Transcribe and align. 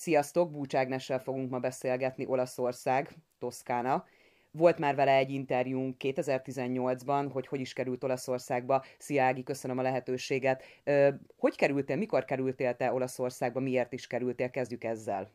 Sziasztok, 0.00 0.50
Búcs 0.50 0.74
Ágnessel 0.74 1.18
fogunk 1.18 1.50
ma 1.50 1.58
beszélgetni 1.58 2.26
Olaszország, 2.26 3.08
Toszkána. 3.38 4.04
Volt 4.50 4.78
már 4.78 4.94
vele 4.94 5.14
egy 5.14 5.30
interjúnk 5.30 5.96
2018-ban, 5.98 7.28
hogy 7.32 7.46
hogy 7.46 7.60
is 7.60 7.72
került 7.72 8.04
Olaszországba. 8.04 8.84
Szia 8.98 9.22
Ági, 9.22 9.42
köszönöm 9.42 9.78
a 9.78 9.82
lehetőséget. 9.82 10.62
Hogy 11.36 11.56
kerültél, 11.56 11.96
mikor 11.96 12.24
kerültél 12.24 12.76
te 12.76 12.92
Olaszországba, 12.92 13.60
miért 13.60 13.92
is 13.92 14.06
kerültél? 14.06 14.50
Kezdjük 14.50 14.84
ezzel. 14.84 15.30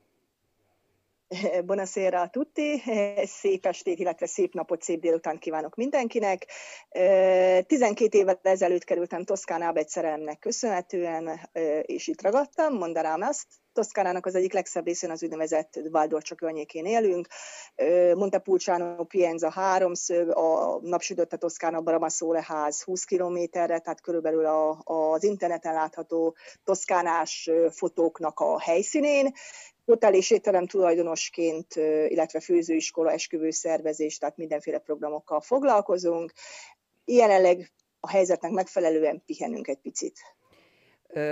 Buonasera 1.65 2.21
a 2.21 2.29
tutti, 2.29 2.81
szép 3.23 3.65
estét, 3.65 3.99
illetve 3.99 4.25
szép 4.25 4.53
napot, 4.53 4.81
szép 4.81 4.99
délután 4.99 5.37
kívánok 5.37 5.75
mindenkinek. 5.75 6.45
12 7.67 8.17
évvel 8.17 8.39
ezelőtt 8.41 8.83
kerültem 8.83 9.23
Toszkánába 9.23 9.79
egy 9.79 9.87
szerelemnek 9.87 10.39
köszönhetően, 10.39 11.49
és 11.81 12.07
itt 12.07 12.21
ragadtam, 12.21 12.73
mondanám 12.73 13.21
ezt. 13.21 13.47
Toszkánának 13.73 14.25
az 14.25 14.35
egyik 14.35 14.53
legszebb 14.53 14.85
részén 14.85 15.09
az 15.09 15.23
úgynevezett 15.23 15.79
Valdorcsa 15.91 16.35
környékén 16.35 16.85
élünk. 16.85 17.27
Montepulciano, 18.13 19.03
Pienza 19.03 19.51
háromszög, 19.51 20.29
a 20.29 20.79
napsütötte 20.81 21.37
Toszkána 21.37 21.81
Bramaszóle 21.81 22.43
ház 22.47 22.83
20 22.83 23.03
kilométerre, 23.03 23.79
tehát 23.79 24.01
körülbelül 24.01 24.45
a, 24.45 24.81
az 24.83 25.23
interneten 25.23 25.73
látható 25.73 26.35
toszkánás 26.63 27.49
fotóknak 27.71 28.39
a 28.39 28.59
helyszínén, 28.59 29.33
hotel 29.85 30.13
és 30.13 30.31
étterem 30.31 30.67
tulajdonosként, 30.67 31.75
illetve 32.07 32.39
főzőiskola, 32.39 33.11
esküvő 33.11 33.49
szervezés, 33.49 34.17
tehát 34.17 34.37
mindenféle 34.37 34.79
programokkal 34.79 35.41
foglalkozunk. 35.41 36.33
Jelenleg 37.05 37.71
a 37.99 38.09
helyzetnek 38.09 38.51
megfelelően 38.51 39.23
pihenünk 39.25 39.67
egy 39.67 39.79
picit. 39.79 40.34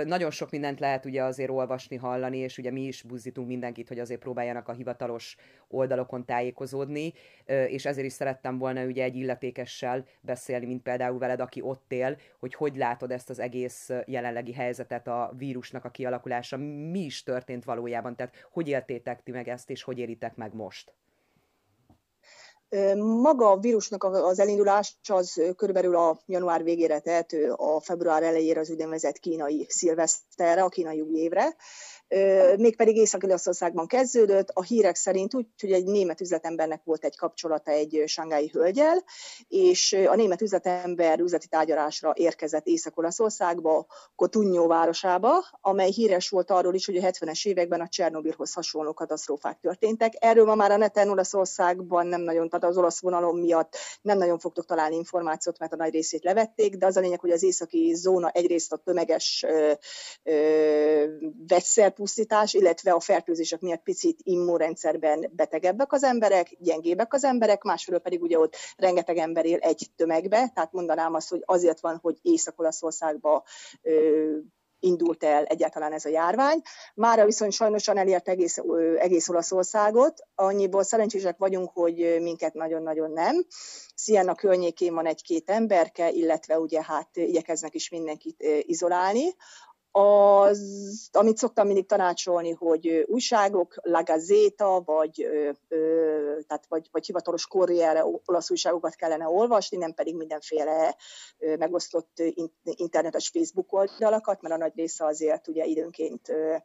Nagyon 0.04 0.30
sok 0.30 0.50
mindent 0.50 0.80
lehet 0.80 1.04
ugye 1.04 1.22
azért 1.22 1.50
olvasni, 1.50 1.96
hallani, 1.96 2.38
és 2.38 2.58
ugye 2.58 2.70
mi 2.70 2.82
is 2.82 3.02
buzdítunk 3.02 3.48
mindenkit, 3.48 3.88
hogy 3.88 3.98
azért 3.98 4.20
próbáljanak 4.20 4.68
a 4.68 4.72
hivatalos 4.72 5.36
oldalokon 5.68 6.24
tájékozódni, 6.24 7.12
és 7.46 7.84
ezért 7.84 8.06
is 8.06 8.12
szerettem 8.12 8.58
volna 8.58 8.84
ugye 8.84 9.02
egy 9.02 9.16
illetékessel 9.16 10.04
beszélni, 10.20 10.66
mint 10.66 10.82
például 10.82 11.18
veled, 11.18 11.40
aki 11.40 11.60
ott 11.60 11.92
él, 11.92 12.16
hogy 12.38 12.54
hogy 12.54 12.76
látod 12.76 13.10
ezt 13.10 13.30
az 13.30 13.38
egész 13.38 13.90
jelenlegi 14.06 14.52
helyzetet, 14.52 15.08
a 15.08 15.32
vírusnak 15.36 15.84
a 15.84 15.90
kialakulása, 15.90 16.56
mi 16.56 17.00
is 17.00 17.22
történt 17.22 17.64
valójában, 17.64 18.16
tehát 18.16 18.48
hogy 18.50 18.68
éltétek 18.68 19.22
ti 19.22 19.30
meg 19.30 19.48
ezt, 19.48 19.70
és 19.70 19.82
hogy 19.82 19.98
éritek 19.98 20.34
meg 20.34 20.54
most? 20.54 20.92
Maga 22.96 23.50
a 23.50 23.58
vírusnak 23.58 24.04
az 24.04 24.38
elindulás 24.38 24.98
az 25.08 25.40
körülbelül 25.56 25.96
a 25.96 26.20
január 26.26 26.62
végére 26.62 27.00
tehető, 27.00 27.50
a 27.50 27.80
február 27.80 28.22
elejére 28.22 28.60
az 28.60 28.70
úgynevezett 28.70 29.18
kínai 29.18 29.66
szilveszterre, 29.68 30.62
a 30.62 30.68
kínai 30.68 31.00
új 31.00 31.18
évre 31.18 31.56
mégpedig 32.56 32.96
Észak-Olaszországban 32.96 33.86
kezdődött, 33.86 34.48
a 34.52 34.62
hírek 34.62 34.94
szerint 34.94 35.34
úgy, 35.34 35.46
hogy 35.60 35.72
egy 35.72 35.84
német 35.84 36.20
üzletembernek 36.20 36.80
volt 36.84 37.04
egy 37.04 37.16
kapcsolata 37.16 37.70
egy 37.70 38.02
sangái 38.06 38.48
hölgyel, 38.52 39.04
és 39.48 39.92
a 40.06 40.14
német 40.14 40.40
üzletember 40.40 41.20
üzleti 41.20 41.46
tárgyalásra 41.46 42.12
érkezett 42.16 42.66
Észak-Olaszországba, 42.66 43.86
Cotunyo 44.16 44.66
városába, 44.66 45.44
amely 45.60 45.90
híres 45.90 46.28
volt 46.28 46.50
arról 46.50 46.74
is, 46.74 46.86
hogy 46.86 46.96
a 46.96 47.10
70-es 47.10 47.46
években 47.46 47.80
a 47.80 47.88
Csernobilhoz 47.88 48.52
hasonló 48.52 48.92
katasztrófák 48.92 49.58
történtek. 49.60 50.12
Erről 50.18 50.44
ma 50.44 50.54
már 50.54 50.70
a 50.70 50.76
neten 50.76 51.08
Olaszországban 51.08 52.06
nem 52.06 52.20
nagyon, 52.20 52.48
tehát 52.48 52.64
az 52.64 52.78
olasz 52.78 53.00
vonalom 53.00 53.38
miatt 53.38 53.76
nem 54.02 54.18
nagyon 54.18 54.38
fogtok 54.38 54.64
találni 54.66 54.96
információt, 54.96 55.58
mert 55.58 55.72
a 55.72 55.76
nagy 55.76 55.92
részét 55.92 56.24
levették, 56.24 56.76
de 56.76 56.86
az 56.86 56.96
a 56.96 57.00
lényeg, 57.00 57.20
hogy 57.20 57.30
az 57.30 57.42
északi 57.42 57.94
zóna 57.94 58.28
egyrészt 58.30 58.72
a 58.72 58.76
tömeges 58.76 59.44
ö, 59.46 59.72
ö, 60.22 61.04
vegyszerpusztítás, 62.04 62.54
illetve 62.54 62.92
a 62.92 63.00
fertőzések 63.00 63.60
miatt 63.60 63.82
picit 63.82 64.18
immunrendszerben 64.22 65.30
betegebbek 65.32 65.92
az 65.92 66.02
emberek, 66.02 66.56
gyengébbek 66.58 67.14
az 67.14 67.24
emberek, 67.24 67.62
másfelől 67.62 68.00
pedig 68.00 68.22
ugye 68.22 68.38
ott 68.38 68.56
rengeteg 68.76 69.16
ember 69.16 69.44
él 69.44 69.58
egy 69.58 69.90
tömegbe, 69.96 70.50
tehát 70.54 70.72
mondanám 70.72 71.14
azt, 71.14 71.30
hogy 71.30 71.42
azért 71.44 71.80
van, 71.80 71.98
hogy 72.02 72.18
Észak-Olaszországba 72.22 73.44
indult 74.78 75.24
el 75.24 75.44
egyáltalán 75.44 75.92
ez 75.92 76.04
a 76.04 76.08
járvány. 76.08 76.60
Mára 76.94 77.24
viszont 77.24 77.52
sajnosan 77.52 77.96
elért 77.96 78.28
egész, 78.28 78.56
egész 78.98 79.28
Olaszországot, 79.28 80.20
annyiból 80.34 80.82
szerencsések 80.82 81.38
vagyunk, 81.38 81.70
hogy 81.72 82.16
minket 82.20 82.54
nagyon-nagyon 82.54 83.10
nem. 83.10 83.46
Siena 83.94 84.34
környékén 84.34 84.94
van 84.94 85.06
egy-két 85.06 85.50
emberke, 85.50 86.10
illetve 86.10 86.58
ugye 86.58 86.82
hát 86.82 87.16
igyekeznek 87.16 87.74
is 87.74 87.88
mindenkit 87.88 88.42
izolálni 88.60 89.34
az, 89.96 91.08
amit 91.12 91.36
szoktam 91.36 91.66
mindig 91.66 91.86
tanácsolni, 91.86 92.50
hogy 92.50 93.04
újságok, 93.06 93.74
La 93.82 94.02
Gazzetta, 94.02 94.82
vagy, 94.84 95.22
ö, 95.22 95.50
tehát 96.46 96.66
vagy, 96.68 96.88
vagy 96.90 97.06
hivatalos 97.06 97.46
korriere 97.46 98.04
olasz 98.24 98.50
újságokat 98.50 98.94
kellene 98.94 99.28
olvasni, 99.28 99.76
nem 99.76 99.94
pedig 99.94 100.16
mindenféle 100.16 100.96
ö, 101.38 101.56
megosztott 101.56 102.22
internetes 102.62 103.28
Facebook 103.28 103.72
oldalakat, 103.72 104.42
mert 104.42 104.54
a 104.54 104.58
nagy 104.58 104.72
része 104.76 105.04
azért 105.04 105.48
ugye 105.48 105.64
időnként, 105.64 106.28
ö, 106.28 106.56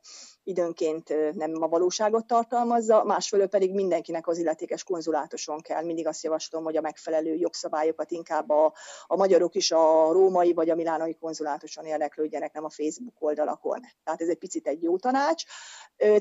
időnként 0.50 1.34
nem 1.36 1.62
a 1.62 1.68
valóságot 1.68 2.28
tartalmazza, 2.28 3.04
másfelől 3.04 3.48
pedig 3.48 3.74
mindenkinek 3.74 4.28
az 4.28 4.38
illetékes 4.38 4.84
konzulátuson 4.84 5.62
kell. 5.62 5.84
Mindig 5.84 6.08
azt 6.08 6.24
javaslom, 6.24 6.64
hogy 6.64 6.78
a 6.78 6.82
megfelelő 6.82 7.36
jogszabályokat 7.36 8.12
inkább 8.12 8.50
a, 8.50 8.74
a 9.08 9.16
magyarok 9.16 9.56
is 9.56 9.72
a 9.72 10.12
római 10.12 10.54
vagy 10.54 10.70
a 10.70 10.76
milánai 10.76 11.18
konzulátuson 11.20 11.86
érdeklődjenek, 11.86 12.54
nem 12.54 12.66
a 12.66 12.70
Facebook 12.70 13.16
oldalakon. 13.20 13.80
Tehát 14.04 14.22
ez 14.22 14.28
egy 14.28 14.38
picit 14.38 14.68
egy 14.68 14.84
jó 14.84 14.98
tanács. 14.98 15.44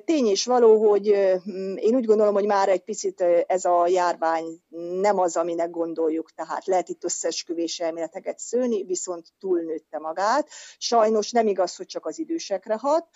Tény 0.04 0.26
és 0.26 0.44
való, 0.44 0.88
hogy 0.88 1.06
én 1.76 1.94
úgy 1.94 2.04
gondolom, 2.04 2.34
hogy 2.34 2.46
már 2.46 2.68
egy 2.68 2.84
picit 2.84 3.20
ez 3.46 3.64
a 3.64 3.86
járvány 3.86 4.44
nem 5.00 5.18
az, 5.18 5.36
aminek 5.36 5.70
gondoljuk, 5.70 6.30
tehát 6.30 6.66
lehet 6.66 6.88
itt 6.88 7.04
összesküvés 7.04 7.80
elméleteket 7.80 8.38
szőni, 8.38 8.84
viszont 8.84 9.26
túlnőtte 9.38 9.98
magát. 9.98 10.48
Sajnos 10.78 11.30
nem 11.30 11.46
igaz, 11.46 11.76
hogy 11.76 11.86
csak 11.86 12.06
az 12.06 12.18
idősekre 12.18 12.74
hat. 12.74 13.08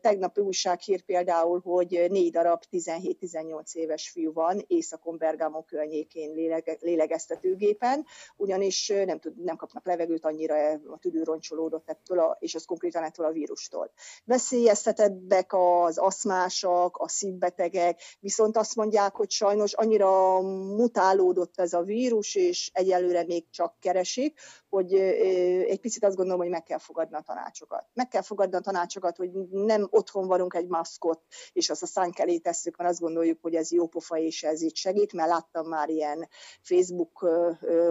Tegnap 0.00 0.38
újsághír 0.48 1.02
például, 1.02 1.60
hogy 1.60 2.06
négy 2.08 2.30
darab 2.30 2.62
17-18 2.70 3.72
éves 3.72 4.08
fiú 4.08 4.32
van 4.32 4.64
Északon 4.66 5.18
Bergamo 5.18 5.62
környékén 5.62 6.34
léleg, 6.34 6.78
lélegeztetőgépen, 6.80 8.06
ugyanis 8.36 8.88
nem, 8.88 9.20
tud, 9.20 9.42
nem 9.44 9.56
kapnak 9.56 9.86
levegőt, 9.86 10.24
annyira 10.24 10.70
a 10.70 10.98
tüdő 11.00 11.22
roncsolódott 11.22 11.88
ettől, 11.90 12.18
a, 12.18 12.36
és 12.40 12.54
az 12.54 12.64
konkrétan 12.64 13.02
ettől 13.02 13.26
a 13.26 13.32
vírustól. 13.32 13.90
Veszélyeztetebbek 14.24 15.52
az 15.54 15.98
aszmások, 15.98 16.98
a 16.98 17.08
szívbetegek, 17.08 18.00
viszont 18.20 18.56
azt 18.56 18.76
mondják, 18.76 19.14
hogy 19.14 19.30
sajnos 19.30 19.72
annyira 19.72 20.40
mutálódott 20.76 21.60
ez 21.60 21.72
a 21.72 21.82
vírus, 21.82 22.34
és 22.34 22.70
egyelőre 22.72 23.24
még 23.24 23.50
csak 23.50 23.74
keresik, 23.80 24.40
hogy 24.68 24.94
egy 24.94 25.80
picit 25.80 26.04
azt 26.04 26.16
gondolom, 26.16 26.40
hogy 26.40 26.50
meg 26.50 26.62
kell 26.62 26.78
fogadni 26.78 27.16
a 27.16 27.22
tanácsokat. 27.26 27.86
Meg 27.94 28.08
kell 28.08 28.22
fogadni 28.22 28.56
a 28.56 28.60
tanácsokat, 28.60 29.16
hogy 29.16 29.30
nem 29.50 29.88
otthon 29.90 30.26
vagyunk 30.26 30.54
egy 30.54 30.66
maszkot, 30.66 31.20
és 31.52 31.70
azt 31.70 31.82
a 31.82 31.86
szánk 31.86 32.18
elé 32.18 32.38
tesszük, 32.38 32.76
mert 32.76 32.90
azt 32.90 33.00
gondoljuk, 33.00 33.38
hogy 33.42 33.54
ez 33.54 33.72
jó 33.72 33.86
pofa, 33.86 34.16
és 34.18 34.42
ez 34.42 34.60
itt 34.60 34.76
segít, 34.76 35.12
mert 35.12 35.28
láttam 35.28 35.66
már 35.68 35.88
ilyen 35.88 36.28
Facebook 36.62 37.28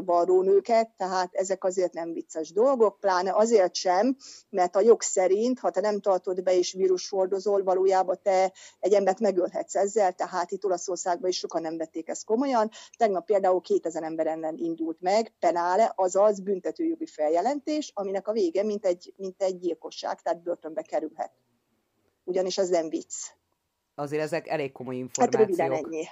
barónőket, 0.05 0.89
tehát 0.97 1.33
ezek 1.33 1.63
azért 1.63 1.93
nem 1.93 2.13
vicces 2.13 2.51
dolgok, 2.51 2.99
pláne 2.99 3.33
azért 3.35 3.75
sem, 3.75 4.15
mert 4.49 4.75
a 4.75 4.81
jog 4.81 5.01
szerint, 5.01 5.59
ha 5.59 5.69
te 5.69 5.79
nem 5.79 5.99
tartod 5.99 6.43
be 6.43 6.57
és 6.57 6.73
vírusfordozol, 6.73 7.63
valójában 7.63 8.19
te 8.23 8.53
egy 8.79 8.93
embert 8.93 9.19
megölhetsz 9.19 9.75
ezzel, 9.75 10.13
tehát 10.13 10.51
itt 10.51 10.65
Olaszországban 10.65 11.29
is 11.29 11.37
sokan 11.37 11.61
nem 11.61 11.77
vették 11.77 12.09
ezt 12.09 12.25
komolyan. 12.25 12.69
Tegnap 12.97 13.25
például 13.25 13.61
2000 13.61 14.03
ember 14.03 14.27
ellen 14.27 14.57
indult 14.57 15.01
meg, 15.01 15.33
penále, 15.39 15.91
azaz 15.95 16.39
büntetőjogi 16.67 17.05
feljelentés, 17.05 17.91
aminek 17.93 18.27
a 18.27 18.31
vége 18.31 18.63
mint 18.63 18.85
egy, 18.85 19.13
mint 19.17 19.41
egy 19.41 19.59
gyilkosság, 19.59 20.21
tehát 20.21 20.43
börtönbe 20.43 20.81
kerülhet. 20.81 21.31
Ugyanis 22.23 22.57
ez 22.57 22.69
nem 22.69 22.89
vicc. 22.89 23.13
Azért 23.95 24.23
ezek 24.23 24.47
elég 24.47 24.71
komoly 24.71 24.95
információk. 24.95 25.47
Hát 25.47 25.47
röviden 25.47 25.85
ennyi 25.85 26.07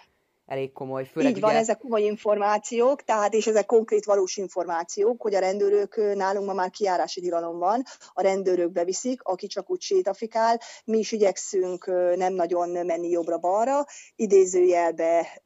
elég 0.45 0.71
komoly. 0.71 1.06
Főleg 1.06 1.36
Így 1.36 1.39
van, 1.39 1.50
ugye... 1.50 1.59
ezek 1.59 1.77
komoly 1.77 2.01
információk, 2.01 3.03
tehát 3.03 3.33
és 3.33 3.47
ezek 3.47 3.65
konkrét 3.65 4.06
valós 4.06 4.38
információk, 4.38 5.21
hogy 5.21 5.36
a 5.36 5.39
rendőrök 5.39 6.15
nálunk 6.15 6.47
ma 6.47 6.53
már 6.53 6.69
kiárási 6.69 7.21
tilalom 7.21 7.57
van, 7.57 7.83
a 8.13 8.21
rendőrök 8.21 8.71
beviszik, 8.71 9.24
aki 9.24 9.47
csak 9.47 9.69
úgy 9.69 9.81
sétafikál, 9.81 10.59
mi 10.86 10.97
is 10.97 11.12
igyekszünk 11.12 11.86
nem 12.15 12.33
nagyon 12.33 12.86
menni 12.86 13.09
jobbra-balra, 13.09 13.86
idézőjelbe 14.15 15.42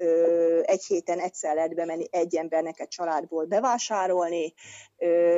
egy 0.61 0.83
héten 0.85 1.19
egyszer 1.19 1.55
lehet 1.55 1.75
bemenni 1.75 2.07
egy 2.11 2.35
embernek 2.35 2.79
egy 2.79 2.87
családból 2.87 3.45
bevásárolni, 3.45 4.53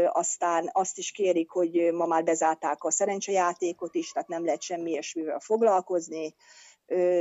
aztán 0.08 0.70
azt 0.72 0.98
is 0.98 1.12
kérik, 1.12 1.50
hogy 1.50 1.92
ma 1.94 2.06
már 2.06 2.24
bezárták 2.24 2.84
a 2.84 2.92
szerencsejátékot 2.92 3.96
is, 3.96 4.12
tehát 4.12 4.28
nem 4.28 4.46
lehet 4.46 4.62
semmi 4.62 4.90
ilyesmivel 4.90 5.40
foglalkozni, 5.40 6.36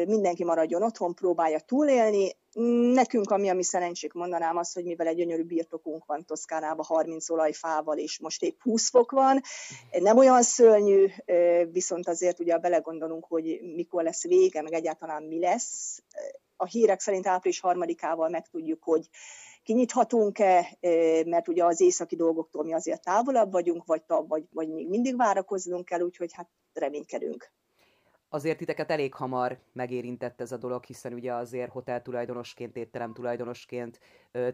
mindenki 0.07 0.45
maradjon 0.45 0.83
otthon, 0.83 1.15
próbálja 1.15 1.59
túlélni. 1.59 2.37
Nekünk, 2.93 3.31
ami 3.31 3.49
a 3.49 3.55
mi 3.55 3.63
szerencsék 3.63 4.13
mondanám 4.13 4.57
az, 4.57 4.73
hogy 4.73 4.85
mivel 4.85 5.07
egy 5.07 5.17
gyönyörű 5.17 5.43
birtokunk 5.43 6.05
van 6.07 6.25
Toszkánában 6.25 6.85
30 6.85 7.31
olajfával, 7.31 7.99
és 7.99 8.19
most 8.19 8.43
épp 8.43 8.61
20 8.63 8.89
fok 8.89 9.11
van, 9.11 9.41
nem 9.91 10.19
olyan 10.19 10.43
szörnyű, 10.43 11.07
viszont 11.73 12.09
azért 12.09 12.41
ugye 12.41 12.59
belegondolunk, 12.59 13.25
hogy 13.25 13.61
mikor 13.75 14.03
lesz 14.03 14.23
vége, 14.23 14.63
meg 14.63 14.73
egyáltalán 14.73 15.23
mi 15.23 15.39
lesz. 15.39 16.03
A 16.57 16.67
hírek 16.67 17.01
szerint 17.01 17.27
április 17.27 17.61
harmadikával 17.61 18.29
megtudjuk, 18.29 18.83
hogy 18.83 19.09
kinyithatunk-e, 19.63 20.77
mert 21.27 21.49
ugye 21.49 21.65
az 21.65 21.81
északi 21.81 22.17
dolgoktól 22.17 22.65
mi 22.65 22.73
azért 22.73 23.03
távolabb 23.03 23.53
vagyunk, 23.53 23.85
vagy, 23.85 24.03
vagy, 24.07 24.45
vagy 24.53 24.69
még 24.69 24.89
mindig 24.89 25.17
várakoznunk 25.17 25.85
kell, 25.85 26.01
úgyhogy 26.01 26.33
hát 26.33 26.49
reménykedünk 26.73 27.53
azért 28.33 28.59
titeket 28.59 28.91
elég 28.91 29.15
hamar 29.15 29.59
megérintett 29.73 30.41
ez 30.41 30.53
a 30.53 30.57
dolog, 30.57 30.85
hiszen 30.85 31.13
ugye 31.13 31.33
azért 31.33 31.71
hotel 31.71 32.03
tulajdonosként, 32.03 32.77
étterem 32.77 33.13
tulajdonosként 33.13 34.01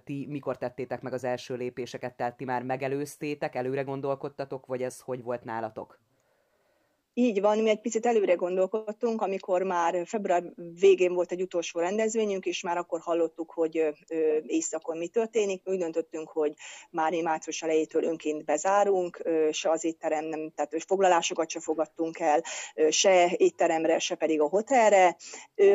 ti 0.04 0.26
mikor 0.28 0.58
tettétek 0.58 1.02
meg 1.02 1.12
az 1.12 1.24
első 1.24 1.54
lépéseket, 1.54 2.16
tehát 2.16 2.36
ti 2.36 2.44
már 2.44 2.62
megelőztétek, 2.62 3.54
előre 3.54 3.82
gondolkodtatok, 3.82 4.66
vagy 4.66 4.82
ez 4.82 5.00
hogy 5.00 5.22
volt 5.22 5.44
nálatok? 5.44 6.00
Így 7.18 7.40
van, 7.40 7.58
mi 7.58 7.68
egy 7.68 7.80
picit 7.80 8.06
előre 8.06 8.34
gondolkodtunk, 8.34 9.22
amikor 9.22 9.62
már 9.62 10.02
február 10.06 10.42
végén 10.80 11.14
volt 11.14 11.32
egy 11.32 11.42
utolsó 11.42 11.80
rendezvényünk, 11.80 12.46
és 12.46 12.62
már 12.62 12.76
akkor 12.76 13.00
hallottuk, 13.00 13.50
hogy 13.50 13.94
éjszakon 14.46 14.96
mi 14.96 15.08
történik. 15.08 15.62
Úgy 15.64 15.78
döntöttünk, 15.78 16.28
hogy 16.28 16.54
már 16.90 17.12
március 17.22 17.62
elejétől 17.62 18.04
önként 18.04 18.44
bezárunk, 18.44 19.22
se 19.50 19.70
az 19.70 19.84
étterem 19.84 20.24
nem, 20.24 20.50
tehát 20.54 20.84
foglalásokat 20.86 21.50
se 21.50 21.60
fogadtunk 21.60 22.18
el, 22.18 22.42
se 22.90 23.34
étteremre, 23.36 23.98
se 23.98 24.14
pedig 24.14 24.40
a 24.40 24.48
hotelre. 24.48 25.16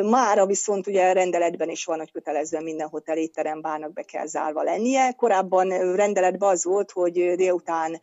Mára 0.02 0.46
viszont 0.46 0.88
ugye 0.88 1.14
rendeletben 1.14 1.70
is 1.70 1.86
van, 1.86 1.98
hogy 1.98 2.12
kötelezően 2.12 2.64
minden 2.64 2.90
hotel 2.90 3.18
étterem 3.18 3.62
bárnak 3.62 3.94
be 3.94 4.04
kell 4.04 4.26
zárva 4.26 4.64
lennie. 4.64 5.12
Korábban 5.12 5.96
rendeletben 5.96 6.50
az 6.50 6.64
volt, 6.64 6.92
hogy 6.92 7.36
délután 7.36 8.00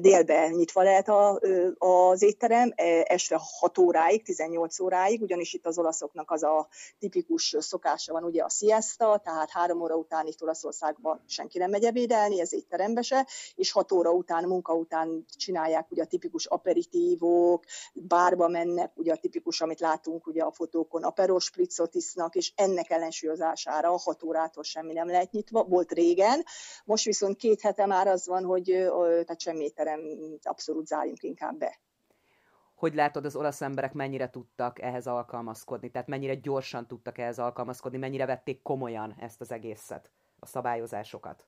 délben 0.00 0.50
nyitva 0.50 0.82
lehet 0.82 1.08
a, 1.08 1.40
az 1.78 2.22
étterem, 2.22 2.64
nem 2.66 3.02
este 3.04 3.40
6 3.58 3.78
óráig, 3.78 4.22
18 4.22 4.80
óráig, 4.80 5.22
ugyanis 5.22 5.52
itt 5.52 5.66
az 5.66 5.78
olaszoknak 5.78 6.30
az 6.30 6.42
a 6.42 6.68
tipikus 6.98 7.56
szokása 7.58 8.12
van, 8.12 8.24
ugye 8.24 8.42
a 8.42 8.48
siesta, 8.48 9.20
tehát 9.24 9.50
3 9.50 9.80
óra 9.80 9.94
után 9.94 10.26
itt 10.26 10.42
Olaszországban 10.42 11.24
senki 11.26 11.58
nem 11.58 11.70
megy 11.70 11.84
ebédelni, 11.84 12.40
ez 12.40 12.52
étterembe 12.52 13.02
se, 13.02 13.26
és 13.54 13.72
6 13.72 13.92
óra 13.92 14.10
után, 14.10 14.44
munka 14.44 14.74
után 14.74 15.24
csinálják 15.36 15.90
ugye 15.90 16.02
a 16.02 16.06
tipikus 16.06 16.46
aperitívok, 16.46 17.64
bárba 17.92 18.48
mennek, 18.48 18.92
ugye 18.94 19.12
a 19.12 19.16
tipikus, 19.16 19.60
amit 19.60 19.80
látunk 19.80 20.26
ugye 20.26 20.42
a 20.42 20.52
fotókon, 20.52 21.02
aperos 21.02 21.44
spritzot 21.44 21.94
isznak, 21.94 22.34
és 22.34 22.52
ennek 22.54 22.90
ellensúlyozására 22.90 23.98
6 23.98 24.22
órától 24.22 24.62
semmi 24.62 24.92
nem 24.92 25.08
lehet 25.08 25.30
nyitva, 25.30 25.64
volt 25.64 25.92
régen, 25.92 26.44
most 26.84 27.04
viszont 27.04 27.36
két 27.36 27.60
hete 27.60 27.86
már 27.86 28.06
az 28.06 28.26
van, 28.26 28.44
hogy 28.44 28.64
tehát 29.00 29.40
semmi 29.40 29.64
étterem 29.64 30.00
abszolút 30.42 30.86
zárjunk 30.86 31.22
inkább 31.22 31.58
be 31.58 31.80
hogy 32.76 32.94
látod, 32.94 33.24
az 33.24 33.36
olasz 33.36 33.60
emberek 33.60 33.92
mennyire 33.92 34.30
tudtak 34.30 34.80
ehhez 34.80 35.06
alkalmazkodni, 35.06 35.90
tehát 35.90 36.08
mennyire 36.08 36.34
gyorsan 36.34 36.86
tudtak 36.86 37.18
ehhez 37.18 37.38
alkalmazkodni, 37.38 37.98
mennyire 37.98 38.26
vették 38.26 38.62
komolyan 38.62 39.14
ezt 39.18 39.40
az 39.40 39.52
egészet, 39.52 40.10
a 40.38 40.46
szabályozásokat? 40.46 41.46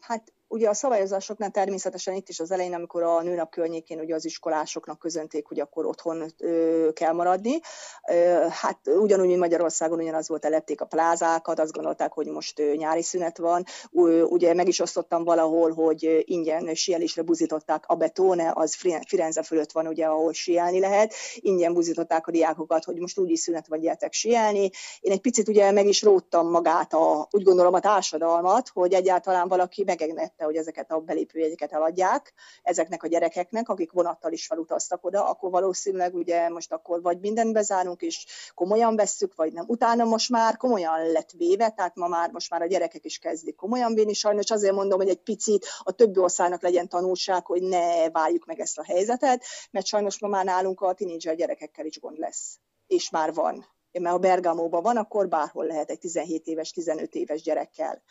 Hát 0.00 0.32
ugye 0.50 0.68
a 0.68 0.74
szabályozásoknál 0.74 1.50
természetesen 1.50 2.14
itt 2.14 2.28
is 2.28 2.40
az 2.40 2.50
elején, 2.50 2.74
amikor 2.74 3.02
a 3.02 3.22
nőnap 3.22 3.50
környékén 3.50 4.00
ugye 4.00 4.14
az 4.14 4.24
iskolásoknak 4.24 4.98
közönték, 4.98 5.46
hogy 5.46 5.60
akkor 5.60 5.86
otthon 5.86 6.24
ö, 6.38 6.88
kell 6.92 7.12
maradni. 7.12 7.60
Ö, 8.08 8.46
hát 8.50 8.78
ugyanúgy, 8.86 9.26
mint 9.26 9.38
Magyarországon 9.38 9.98
ugyanaz 9.98 10.28
volt, 10.28 10.44
elették 10.44 10.80
a 10.80 10.84
plázákat, 10.84 11.60
azt 11.60 11.72
gondolták, 11.72 12.12
hogy 12.12 12.26
most 12.26 12.58
ö, 12.58 12.74
nyári 12.74 13.02
szünet 13.02 13.38
van. 13.38 13.64
Ö, 13.92 14.22
ugye 14.22 14.54
meg 14.54 14.68
is 14.68 14.80
osztottam 14.80 15.24
valahol, 15.24 15.72
hogy 15.72 16.22
ingyen 16.24 16.74
sielésre 16.74 17.22
buzították 17.22 17.84
a 17.86 17.94
betone, 17.94 18.52
az 18.54 18.74
Firenze 19.06 19.42
fölött 19.42 19.72
van, 19.72 19.86
ugye, 19.86 20.06
ahol 20.06 20.32
sielni 20.32 20.80
lehet. 20.80 21.14
Ingyen 21.34 21.72
buzították 21.72 22.26
a 22.26 22.30
diákokat, 22.30 22.84
hogy 22.84 22.96
most 22.96 23.18
úgyis 23.18 23.40
szünet 23.40 23.66
vagy 23.66 23.80
gyertek 23.80 24.12
sielni. 24.12 24.70
Én 25.00 25.12
egy 25.12 25.20
picit 25.20 25.48
ugye 25.48 25.70
meg 25.70 25.86
is 25.86 26.02
róttam 26.02 26.50
magát, 26.50 26.92
a, 26.92 27.28
úgy 27.30 27.42
gondolom 27.42 27.74
a 27.74 27.80
társadalmat, 27.80 28.68
hogy 28.68 28.92
egyáltalán 28.92 29.48
valaki 29.48 29.84
megengedett 29.84 30.39
megengedte, 30.40 30.44
hogy 30.44 30.56
ezeket 30.56 30.90
a 30.90 31.00
belépőjegyeket 31.00 31.72
eladják 31.72 32.32
ezeknek 32.62 33.02
a 33.02 33.06
gyerekeknek, 33.06 33.68
akik 33.68 33.92
vonattal 33.92 34.32
is 34.32 34.46
felutaztak 34.46 35.04
oda, 35.04 35.28
akkor 35.28 35.50
valószínűleg 35.50 36.14
ugye 36.14 36.48
most 36.48 36.72
akkor 36.72 37.02
vagy 37.02 37.20
mindent 37.20 37.52
bezárunk, 37.52 38.02
és 38.02 38.26
komolyan 38.54 38.96
vesszük, 38.96 39.34
vagy 39.34 39.52
nem. 39.52 39.64
Utána 39.68 40.04
most 40.04 40.30
már 40.30 40.56
komolyan 40.56 41.10
lett 41.12 41.30
véve, 41.30 41.70
tehát 41.70 41.96
ma 41.96 42.08
már 42.08 42.30
most 42.30 42.50
már 42.50 42.62
a 42.62 42.66
gyerekek 42.66 43.04
is 43.04 43.18
kezdik 43.18 43.56
komolyan 43.56 43.94
vinni. 43.94 44.12
Sajnos 44.12 44.50
azért 44.50 44.74
mondom, 44.74 44.98
hogy 44.98 45.08
egy 45.08 45.22
picit 45.22 45.66
a 45.82 45.92
többi 45.92 46.18
országnak 46.18 46.62
legyen 46.62 46.88
tanulság, 46.88 47.46
hogy 47.46 47.62
ne 47.62 48.10
várjuk 48.10 48.46
meg 48.46 48.60
ezt 48.60 48.78
a 48.78 48.84
helyzetet, 48.84 49.44
mert 49.70 49.86
sajnos 49.86 50.18
ma 50.18 50.28
már 50.28 50.44
nálunk 50.44 50.80
a 50.80 50.92
tinédzser 50.92 51.34
gyerekekkel 51.34 51.86
is 51.86 52.00
gond 52.00 52.18
lesz. 52.18 52.58
És 52.86 53.10
már 53.10 53.34
van 53.34 53.66
mert 53.92 54.14
ha 54.14 54.18
Bergamóban 54.18 54.82
van, 54.82 54.96
akkor 54.96 55.28
bárhol 55.28 55.66
lehet 55.66 55.90
egy 55.90 55.98
17 55.98 56.46
éves, 56.46 56.70
15 56.70 57.14
éves 57.14 57.42
gyerekkel 57.42 58.02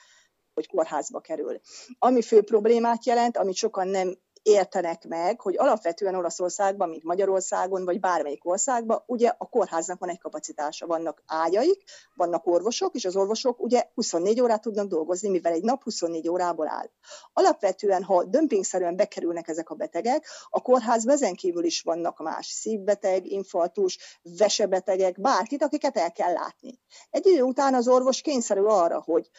hogy 0.59 0.67
kórházba 0.67 1.19
kerül. 1.19 1.59
Ami 1.99 2.21
fő 2.21 2.41
problémát 2.41 3.05
jelent, 3.05 3.37
amit 3.37 3.55
sokan 3.55 3.87
nem 3.87 4.17
értenek 4.41 5.07
meg, 5.07 5.41
hogy 5.41 5.57
alapvetően 5.57 6.15
Olaszországban, 6.15 6.89
mint 6.89 7.03
Magyarországon, 7.03 7.85
vagy 7.85 7.99
bármelyik 7.99 8.45
országban, 8.45 9.03
ugye 9.05 9.33
a 9.37 9.49
kórháznak 9.49 9.99
van 9.99 10.09
egy 10.09 10.19
kapacitása, 10.19 10.87
vannak 10.87 11.23
ágyaik, 11.25 11.83
vannak 12.15 12.47
orvosok, 12.47 12.95
és 12.95 13.05
az 13.05 13.15
orvosok 13.15 13.59
ugye 13.59 13.89
24 13.93 14.41
órát 14.41 14.61
tudnak 14.61 14.87
dolgozni, 14.87 15.29
mivel 15.29 15.53
egy 15.53 15.63
nap 15.63 15.83
24 15.83 16.29
órából 16.29 16.67
áll. 16.67 16.89
Alapvetően, 17.33 18.03
ha 18.03 18.23
dömpingszerűen 18.23 18.95
bekerülnek 18.95 19.47
ezek 19.47 19.69
a 19.69 19.75
betegek, 19.75 20.27
a 20.49 20.61
kórház 20.61 21.07
ezen 21.07 21.35
kívül 21.35 21.63
is 21.63 21.81
vannak 21.81 22.19
más 22.19 22.47
szívbeteg, 22.47 23.25
infarktus, 23.25 24.19
vesebetegek, 24.37 25.21
bárkit, 25.21 25.63
akiket 25.63 25.97
el 25.97 26.11
kell 26.11 26.33
látni. 26.33 26.79
Egy 27.09 27.25
idő 27.25 27.41
után 27.41 27.73
az 27.73 27.87
orvos 27.87 28.21
kényszerül 28.21 28.69
arra, 28.69 29.01
hogy 29.01 29.29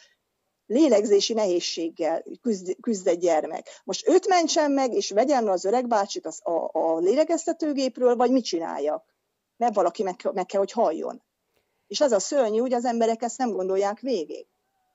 lélegzési 0.70 1.32
nehézséggel 1.32 2.25
küzd, 2.43 2.76
küzd 2.81 3.06
egy 3.06 3.19
gyermek. 3.19 3.81
Most 3.84 4.08
őt 4.08 4.28
mentsen 4.28 4.70
meg, 4.70 4.93
és 4.93 5.11
vegyen 5.11 5.49
az 5.49 5.64
öreg 5.64 5.87
bácsit 5.87 6.26
a, 6.26 6.70
a 6.72 6.99
lélegeztetőgépről, 6.99 8.17
vagy 8.17 8.31
mit 8.31 8.44
csináljak? 8.44 9.05
Mert 9.56 9.75
valaki 9.75 10.02
meg, 10.02 10.17
meg 10.32 10.46
kell, 10.46 10.61
hogy 10.61 10.72
halljon. 10.72 11.22
És 11.87 12.00
az 12.00 12.12
a 12.12 12.19
szörnyű, 12.19 12.58
hogy 12.58 12.72
az 12.72 12.84
emberek 12.84 13.22
ezt 13.22 13.38
nem 13.38 13.50
gondolják 13.50 14.00
végig. 14.00 14.46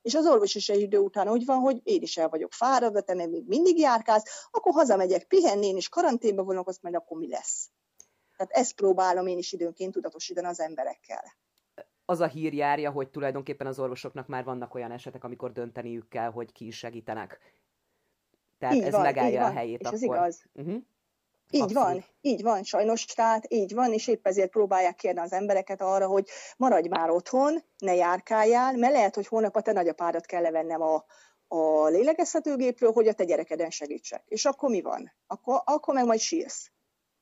És 0.01 0.16
az 0.16 0.27
orvos 0.27 0.56
is 0.56 0.69
egy 0.69 0.81
idő 0.81 0.98
után 0.98 1.30
úgy 1.30 1.45
van, 1.45 1.60
hogy 1.60 1.81
én 1.83 2.01
is 2.01 2.18
el 2.18 2.30
vagyok 2.30 2.54
fáradva, 2.54 3.01
te 3.01 3.13
még 3.13 3.44
mindig 3.48 3.80
járkálsz, 3.80 4.48
akkor 4.51 4.74
hazamegyek 4.74 5.28
pihenni, 5.28 5.68
én 5.68 5.78
is 5.78 5.89
karanténba 5.89 6.44
vonok, 6.44 6.68
azt 6.68 6.81
majd 6.81 6.95
akkor 6.95 7.18
mi 7.18 7.28
lesz. 7.28 7.69
Tehát 8.38 8.52
ezt 8.52 8.76
próbálom 8.76 9.28
én 9.28 9.38
is 9.38 9.52
időnként 9.52 9.94
tudatosítani 9.94 10.47
az 10.47 10.59
emberekkel 10.59 11.23
az 12.06 12.19
a 12.19 12.28
hír 12.28 12.54
járja, 12.54 12.92
hogy 12.92 13.09
tulajdonképpen 13.09 13.68
az 13.68 13.80
orvosoknak 13.80 14.28
már 14.28 14.44
vannak 14.44 14.74
olyan 14.74 14.92
esetek, 14.92 15.24
amikor 15.24 15.52
dönteniük 15.52 16.07
kell, 16.07 16.31
hogy 16.31 16.52
ki 16.52 16.66
is 16.66 16.78
segítenek. 16.78 17.40
Tehát 18.59 18.76
így 18.76 18.81
ez 18.81 18.92
van, 18.92 19.02
megállja 19.02 19.45
a 19.45 19.52
helyét 19.52 19.80
és 19.80 19.85
akkor. 19.85 19.97
Ez 19.97 20.04
igaz. 20.04 20.44
Uh-huh. 20.54 20.83
Így 21.50 21.62
Abszolút. 21.62 21.88
van, 21.88 22.06
így 22.21 22.42
van, 22.42 22.64
sajnos, 22.64 23.06
tehát 23.06 23.54
így 23.54 23.74
van, 23.74 23.94
és 23.94 24.07
épp 24.07 24.28
ezért 24.28 24.50
próbálják 24.50 24.95
kérni 24.95 25.19
az 25.19 25.33
embereket 25.33 25.81
arra, 25.81 26.07
hogy 26.07 26.30
maradj 26.57 26.88
már 26.88 27.09
otthon, 27.09 27.64
ne 27.78 27.95
járkáljál, 27.95 28.76
mert 28.78 28.94
lehet, 28.94 29.16
hogy 29.16 29.28
holnap 29.28 29.56
a 29.56 29.62
te 29.62 29.71
nagyapádat 29.71 30.26
kell 30.26 30.42
levennem 30.42 30.81
a, 30.81 31.06
a 31.47 31.88
lélegeztetőgépről, 31.88 32.92
hogy 32.92 33.07
a 33.07 33.14
te 33.14 33.24
gyerekeden 33.24 33.69
segítsek. 33.69 34.24
És 34.28 34.45
akkor 34.45 34.69
mi 34.69 34.81
van? 34.81 35.12
Akkor, 35.28 35.62
akkor 35.66 35.94
meg 35.94 36.06
majd 36.06 36.19
sírsz. 36.19 36.71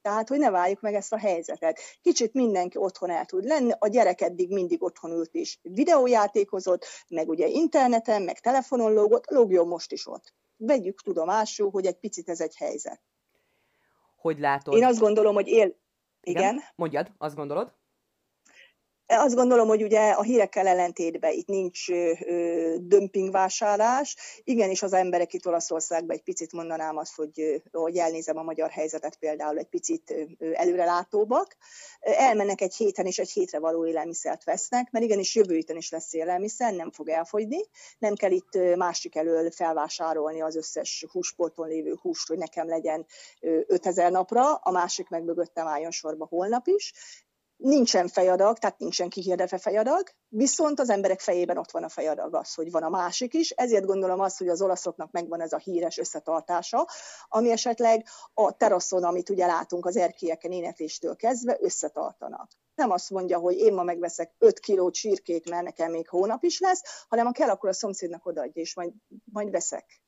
Tehát, 0.03 0.29
hogy 0.29 0.39
ne 0.39 0.49
várjuk 0.49 0.81
meg 0.81 0.93
ezt 0.93 1.13
a 1.13 1.17
helyzetet. 1.17 1.79
Kicsit 2.01 2.33
mindenki 2.33 2.77
otthon 2.77 3.09
el 3.09 3.25
tud 3.25 3.43
lenni, 3.43 3.71
a 3.79 3.87
gyerek 3.87 4.21
eddig 4.21 4.51
mindig 4.51 4.83
otthon 4.83 5.11
ült 5.11 5.33
és 5.33 5.57
videójátékozott, 5.61 6.85
meg 7.07 7.29
ugye 7.29 7.47
interneten, 7.47 8.21
meg 8.21 8.39
telefonon 8.39 8.93
lógott, 8.93 9.29
lógjon 9.29 9.67
most 9.67 9.91
is 9.91 10.07
ott. 10.07 10.33
Vegyük 10.57 11.01
tudomásul, 11.01 11.69
hogy 11.71 11.85
egy 11.85 11.97
picit 11.97 12.29
ez 12.29 12.39
egy 12.41 12.55
helyzet. 12.55 13.01
Hogy 14.17 14.39
látod? 14.39 14.73
Én 14.73 14.85
azt 14.85 14.99
gondolom, 14.99 15.33
hogy 15.33 15.47
él... 15.47 15.75
Igen? 16.21 16.43
Igen? 16.43 16.61
Mondjad, 16.75 17.11
azt 17.17 17.35
gondolod? 17.35 17.73
Azt 19.07 19.35
gondolom, 19.35 19.67
hogy 19.67 19.83
ugye 19.83 20.09
a 20.09 20.21
hírekkel 20.21 20.67
ellentétben 20.67 21.31
itt 21.31 21.47
nincs 21.47 21.89
ö, 21.89 22.75
dömpingvásárlás. 22.79 24.15
Igenis 24.43 24.81
az 24.81 24.93
emberek 24.93 25.33
itt 25.33 25.47
Olaszországban 25.47 26.15
egy 26.15 26.23
picit 26.23 26.51
mondanám 26.51 26.97
azt, 26.97 27.15
hogy, 27.15 27.61
hogy 27.71 27.97
elnézem 27.97 28.37
a 28.37 28.43
magyar 28.43 28.69
helyzetet 28.69 29.15
például 29.15 29.57
egy 29.57 29.67
picit 29.67 30.15
előrelátóbbak. 30.53 31.57
Elmennek 31.99 32.61
egy 32.61 32.75
héten 32.75 33.05
és 33.05 33.19
egy 33.19 33.31
hétre 33.31 33.59
való 33.59 33.87
élelmiszert 33.87 34.43
vesznek, 34.43 34.91
mert 34.91 35.05
igenis 35.05 35.35
jövő 35.35 35.53
héten 35.53 35.77
is 35.77 35.89
lesz 35.89 36.13
élelmiszer, 36.13 36.73
nem 36.73 36.91
fog 36.91 37.09
elfogyni. 37.09 37.59
Nem 37.99 38.15
kell 38.15 38.31
itt 38.31 38.75
másik 38.75 39.15
elől 39.15 39.51
felvásárolni 39.51 40.41
az 40.41 40.55
összes 40.55 41.05
húsporton 41.11 41.67
lévő 41.67 41.97
húst, 42.01 42.27
hogy 42.27 42.37
nekem 42.37 42.67
legyen 42.67 43.05
5000 43.39 44.11
napra, 44.11 44.53
a 44.55 44.71
másik 44.71 45.09
meg 45.09 45.23
mögöttem 45.23 45.67
álljon 45.67 45.91
sorba 45.91 46.25
holnap 46.25 46.67
is 46.67 46.93
nincsen 47.57 48.07
fejadag, 48.07 48.57
tehát 48.57 48.79
nincsen 48.79 49.09
kihirdetve 49.09 49.57
fejadag, 49.57 50.03
viszont 50.27 50.79
az 50.79 50.89
emberek 50.89 51.19
fejében 51.19 51.57
ott 51.57 51.71
van 51.71 51.83
a 51.83 51.89
fejadag 51.89 52.35
az, 52.35 52.53
hogy 52.53 52.71
van 52.71 52.83
a 52.83 52.89
másik 52.89 53.33
is, 53.33 53.49
ezért 53.49 53.85
gondolom 53.85 54.19
azt, 54.19 54.37
hogy 54.37 54.47
az 54.47 54.61
olaszoknak 54.61 55.11
megvan 55.11 55.41
ez 55.41 55.53
a 55.53 55.57
híres 55.57 55.97
összetartása, 55.97 56.87
ami 57.27 57.51
esetleg 57.51 58.05
a 58.33 58.57
teraszon, 58.57 59.03
amit 59.03 59.29
ugye 59.29 59.45
látunk 59.45 59.85
az 59.85 59.97
erkélyeken 59.97 60.51
énekléstől 60.51 61.15
kezdve, 61.15 61.57
összetartanak. 61.59 62.51
Nem 62.75 62.91
azt 62.91 63.09
mondja, 63.09 63.39
hogy 63.39 63.57
én 63.57 63.73
ma 63.73 63.83
megveszek 63.83 64.35
5 64.37 64.59
kiló 64.59 64.89
csirkét, 64.89 65.49
mert 65.49 65.63
nekem 65.63 65.91
még 65.91 66.09
hónap 66.09 66.43
is 66.43 66.59
lesz, 66.59 67.05
hanem 67.07 67.25
ha 67.25 67.31
kell, 67.31 67.49
akkor 67.49 67.69
a 67.69 67.73
szomszédnak 67.73 68.25
odaadja, 68.25 68.61
és 68.61 68.75
majd, 68.75 68.93
majd 69.31 69.51
veszek. 69.51 70.02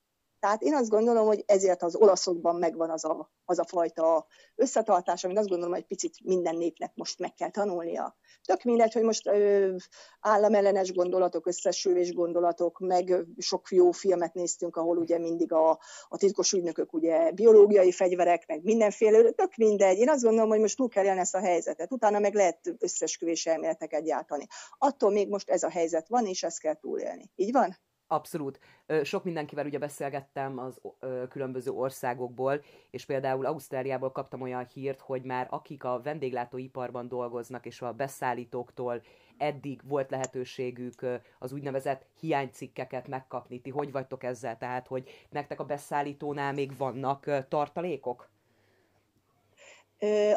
Tehát 0.46 0.62
én 0.62 0.76
azt 0.76 0.90
gondolom, 0.90 1.26
hogy 1.26 1.44
ezért 1.46 1.84
az 1.84 1.96
olaszokban 1.96 2.56
megvan 2.56 2.90
az 2.90 3.06
a, 3.06 3.32
az 3.46 3.60
a 3.60 3.66
fajta 3.66 4.26
összetartás, 4.56 5.24
amit 5.24 5.38
azt 5.38 5.48
gondolom, 5.48 5.74
hogy 5.74 5.86
picit 5.86 6.14
minden 6.24 6.56
népnek 6.56 6.92
most 6.96 7.20
meg 7.20 7.34
kell 7.34 7.50
tanulnia. 7.50 8.16
Tök 8.44 8.64
mindegy, 8.64 8.94
hogy 8.94 9.04
most 9.04 9.28
ö, 9.28 9.76
államellenes 10.20 10.94
gondolatok, 10.94 11.48
összesülés 11.48 12.14
gondolatok, 12.14 12.80
meg 12.80 13.26
sok 13.38 13.68
jó 13.70 13.92
filmet 13.92 14.34
néztünk, 14.34 14.76
ahol 14.76 14.98
ugye 14.98 15.20
mindig 15.20 15.52
a, 15.52 15.70
a 16.08 16.18
titkos 16.18 16.54
ügynökök 16.54 16.94
ugye 16.94 17.32
biológiai 17.32 17.92
fegyverek, 17.92 18.48
meg 18.48 18.64
mindenféle, 18.64 19.32
tök 19.32 19.56
mindegy. 19.56 19.98
Én 19.98 20.10
azt 20.10 20.24
gondolom, 20.24 20.50
hogy 20.50 20.60
most 20.60 20.78
túl 20.78 20.90
kell 20.90 21.06
élni 21.06 21.20
ezt 21.20 21.36
a 21.36 21.40
helyzetet. 21.40 21.92
Utána 21.92 22.20
meg 22.20 22.34
lehet 22.34 22.76
összesküvés 22.80 23.46
elméleteket 23.46 24.04
gyártani. 24.04 24.48
Attól 24.78 25.12
még 25.12 25.30
most 25.30 25.50
ez 25.50 25.64
a 25.64 25.70
helyzet 25.70 26.08
van, 26.08 26.26
és 26.26 26.44
ezt 26.44 26.60
kell 26.60 26.76
túlélni. 26.76 27.32
Így 27.36 27.52
van? 27.52 27.78
Abszolút. 28.08 28.60
Sok 29.04 29.24
mindenkivel 29.24 29.66
ugye 29.66 29.78
beszélgettem 29.78 30.60
az 30.60 30.82
különböző 31.30 31.72
országokból, 31.72 32.64
és 32.90 33.06
például 33.06 33.46
Ausztráliából 33.46 34.12
kaptam 34.12 34.42
olyan 34.42 34.66
hírt, 34.74 35.02
hogy 35.02 35.24
már 35.24 35.48
akik 35.50 35.84
a 35.84 36.02
vendéglátóiparban 36.02 37.08
dolgoznak, 37.08 37.66
és 37.66 37.82
a 37.82 37.94
beszállítóktól 37.94 39.02
eddig 39.38 39.82
volt 39.84 40.12
lehetőségük 40.12 41.06
az 41.40 41.54
úgynevezett 41.54 42.06
hiánycikkeket 42.20 43.08
megkapni. 43.08 43.62
Ti 43.62 43.70
hogy 43.70 43.92
vagytok 43.92 44.24
ezzel? 44.24 44.58
Tehát, 44.58 44.88
hogy 44.88 45.10
nektek 45.30 45.60
a 45.60 45.66
beszállítónál 45.66 46.54
még 46.54 46.78
vannak 46.78 47.48
tartalékok? 47.48 48.30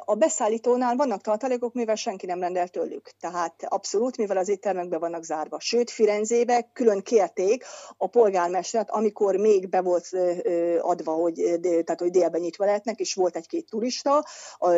A 0.05 0.15
beszállítónál 0.15 0.97
vannak 0.97 1.21
tartalékok, 1.21 1.75
mivel 1.75 1.95
senki 1.95 2.27
nem 2.27 2.41
rendel 2.41 2.69
tőlük. 2.69 3.11
Tehát 3.21 3.65
abszolút, 3.69 4.17
mivel 4.17 4.37
az 4.37 4.49
éttermekbe 4.49 4.99
vannak 4.99 5.23
zárva. 5.23 5.61
Sőt, 5.61 5.91
Firenzébe 5.91 6.71
külön 6.73 7.03
kérték 7.03 7.65
a 7.97 8.07
polgármestert, 8.07 8.91
amikor 8.91 9.37
még 9.37 9.69
be 9.69 9.81
volt 9.81 10.09
adva, 10.81 11.13
hogy, 11.13 11.59
tehát, 11.61 12.01
hogy 12.01 12.11
délben 12.11 12.41
nyitva 12.41 12.65
lehetnek, 12.65 13.01
és 13.01 13.15
volt 13.15 13.37
egy-két 13.37 13.67
turista 13.71 14.25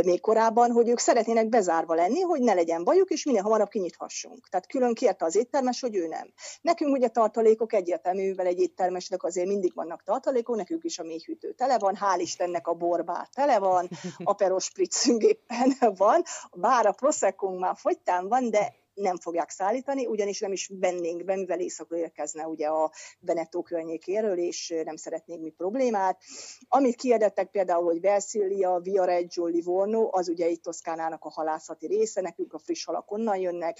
még 0.04 0.20
korábban, 0.20 0.70
hogy 0.70 0.88
ők 0.88 0.98
szeretnének 0.98 1.48
bezárva 1.48 1.94
lenni, 1.94 2.20
hogy 2.20 2.40
ne 2.40 2.54
legyen 2.54 2.84
bajuk, 2.84 3.10
és 3.10 3.24
minél 3.24 3.42
hamarabb 3.42 3.68
kinyithassunk. 3.68 4.48
Tehát 4.48 4.66
külön 4.66 4.94
kérte 4.94 5.24
az 5.24 5.36
éttermes, 5.36 5.80
hogy 5.80 5.96
ő 5.96 6.06
nem. 6.06 6.32
Nekünk 6.60 6.96
ugye 6.96 7.08
tartalékok 7.08 7.72
egyértelmű, 7.72 8.28
mivel 8.28 8.46
egy 8.46 8.60
éttermesnek 8.60 9.22
azért 9.22 9.46
mindig 9.46 9.74
vannak 9.74 10.02
tartalékok, 10.02 10.56
nekünk 10.56 10.84
is 10.84 10.98
a 10.98 11.02
mélyhűtő 11.02 11.52
tele 11.52 11.78
van, 11.78 11.98
hál' 12.00 12.20
Istennek 12.20 12.66
a 12.66 12.74
borbár 12.74 13.28
tele 13.32 13.58
van, 13.58 13.88
a 14.24 14.32
peros 14.32 14.69
spritzünk 14.70 15.22
éppen 15.22 15.76
van, 15.96 16.22
bár 16.52 16.86
a 16.86 16.92
prosecco 16.92 17.58
már 17.58 17.76
fogytán 17.76 18.28
van, 18.28 18.50
de 18.50 18.74
nem 18.94 19.16
fogják 19.18 19.50
szállítani, 19.50 20.06
ugyanis 20.06 20.40
nem 20.40 20.52
is 20.52 20.70
vennénk 20.80 21.24
be, 21.24 21.36
mivel 21.36 21.60
éjszakra 21.60 21.96
érkezne 21.96 22.46
ugye 22.46 22.66
a 22.66 22.92
Veneto 23.20 23.62
környékéről, 23.62 24.38
és 24.38 24.74
nem 24.84 24.96
szeretnénk 24.96 25.42
mi 25.42 25.50
problémát. 25.50 26.22
Amit 26.68 26.96
kiadettek 26.96 27.50
például, 27.50 27.84
hogy 27.84 28.00
Versilia, 28.00 28.78
Viareggio, 28.78 29.46
Livorno, 29.46 30.08
az 30.10 30.28
ugye 30.28 30.48
itt 30.48 30.62
Toszkánának 30.62 31.24
a 31.24 31.30
halászati 31.30 31.86
része, 31.86 32.20
nekünk 32.20 32.52
a 32.52 32.58
friss 32.58 32.84
halak 32.84 33.10
onnan 33.10 33.36
jönnek, 33.36 33.78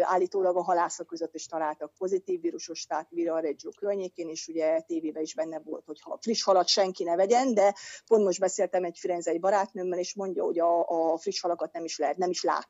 állítólag 0.00 0.56
a 0.56 0.62
halászok 0.62 1.06
között 1.06 1.34
is 1.34 1.46
találtak 1.46 1.92
pozitív 1.98 2.40
vírusos, 2.40 2.86
tehát 2.86 3.08
Viareggio 3.10 3.70
környékén, 3.70 4.28
és 4.28 4.48
ugye 4.48 4.80
tévében 4.80 5.22
is 5.22 5.34
benne 5.34 5.60
volt, 5.64 5.84
hogy 5.86 6.00
ha 6.00 6.18
friss 6.20 6.42
halat 6.42 6.68
senki 6.68 7.04
ne 7.04 7.16
vegyen, 7.16 7.54
de 7.54 7.74
pont 8.06 8.24
most 8.24 8.40
beszéltem 8.40 8.84
egy 8.84 8.98
firenzei 8.98 9.38
barátnőmmel, 9.38 9.98
és 9.98 10.14
mondja, 10.14 10.44
hogy 10.44 10.58
a, 10.58 10.88
a 10.88 11.16
friss 11.16 11.40
halakat 11.40 11.72
nem 11.72 11.84
is 11.84 11.98
lehet, 11.98 12.16
nem 12.16 12.30
is 12.30 12.42
lát 12.42 12.68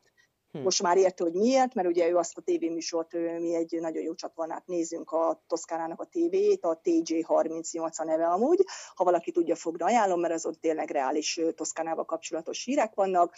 Hm. 0.58 0.64
Most 0.64 0.82
már 0.82 0.96
érte, 0.96 1.24
hogy 1.24 1.32
miért, 1.32 1.74
mert 1.74 1.88
ugye 1.88 2.08
ő 2.08 2.16
azt 2.16 2.36
a 2.36 2.40
tévéműsort, 2.40 3.12
mi 3.12 3.54
egy 3.54 3.78
nagyon 3.80 4.02
jó 4.02 4.14
csatornát 4.14 4.66
nézünk 4.66 5.10
a 5.10 5.42
Toszkánának 5.46 6.00
a 6.00 6.04
tévét, 6.04 6.64
a 6.64 6.80
TJ38 6.84 7.96
a 7.96 8.04
neve 8.04 8.26
amúgy. 8.26 8.64
Ha 8.94 9.04
valaki 9.04 9.32
tudja 9.32 9.54
fogni, 9.54 9.82
ajánlom, 9.84 10.20
mert 10.20 10.34
azon 10.34 10.56
tényleg 10.60 10.90
reális 10.90 11.40
Toszkánával 11.54 12.04
kapcsolatos 12.04 12.64
hírek 12.64 12.94
vannak. 12.94 13.34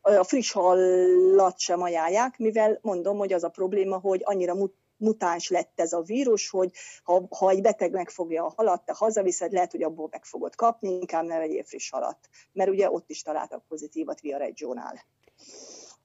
A 0.00 0.24
friss 0.24 0.52
hallat 0.52 1.58
sem 1.58 1.82
ajánlják, 1.82 2.38
mivel 2.38 2.78
mondom, 2.82 3.18
hogy 3.18 3.32
az 3.32 3.44
a 3.44 3.48
probléma, 3.48 3.98
hogy 3.98 4.20
annyira 4.24 4.54
mut 4.54 4.74
mutáns 4.96 5.48
lett 5.48 5.80
ez 5.80 5.92
a 5.92 6.02
vírus, 6.02 6.50
hogy 6.50 6.70
ha, 7.02 7.26
ha 7.38 7.50
egy 7.50 7.62
beteg 7.62 7.92
megfogja 7.92 8.44
a 8.44 8.52
halat, 8.56 8.84
te 8.84 8.92
hazaviszed, 8.96 9.52
lehet, 9.52 9.70
hogy 9.70 9.82
abból 9.82 10.08
meg 10.10 10.24
fogod 10.24 10.54
kapni, 10.54 10.88
inkább 10.88 11.24
ne 11.24 11.38
vegyél 11.38 11.64
friss 11.64 11.90
halat. 11.90 12.18
Mert 12.52 12.70
ugye 12.70 12.90
ott 12.90 13.10
is 13.10 13.22
találtak 13.22 13.64
pozitívat 13.68 14.20
Via 14.20 14.38
Reggio-nál 14.38 15.04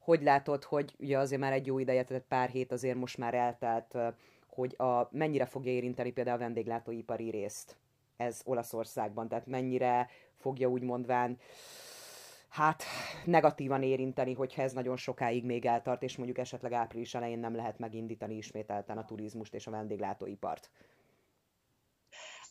hogy 0.09 0.23
látod, 0.23 0.63
hogy 0.63 0.95
ugye 0.99 1.17
azért 1.17 1.41
már 1.41 1.53
egy 1.53 1.65
jó 1.65 1.79
ideje, 1.79 2.03
tehát 2.03 2.23
pár 2.27 2.49
hét 2.49 2.71
azért 2.71 2.97
most 2.97 3.17
már 3.17 3.33
eltelt, 3.33 3.97
hogy 4.47 4.75
a, 4.77 5.07
mennyire 5.11 5.45
fogja 5.45 5.71
érinteni 5.71 6.11
például 6.11 6.35
a 6.35 6.39
vendéglátóipari 6.39 7.29
részt 7.29 7.77
ez 8.17 8.41
Olaszországban, 8.45 9.27
tehát 9.27 9.45
mennyire 9.45 10.07
fogja 10.35 10.67
úgy 10.67 10.81
mondván 10.81 11.37
hát 12.49 12.83
negatívan 13.25 13.83
érinteni, 13.83 14.33
hogyha 14.33 14.61
ez 14.61 14.73
nagyon 14.73 14.97
sokáig 14.97 15.45
még 15.45 15.65
eltart, 15.65 16.03
és 16.03 16.15
mondjuk 16.17 16.37
esetleg 16.37 16.73
április 16.73 17.15
elején 17.15 17.39
nem 17.39 17.55
lehet 17.55 17.79
megindítani 17.79 18.35
ismételten 18.35 18.97
a 18.97 19.05
turizmust 19.05 19.53
és 19.53 19.67
a 19.67 19.71
vendéglátóipart. 19.71 20.69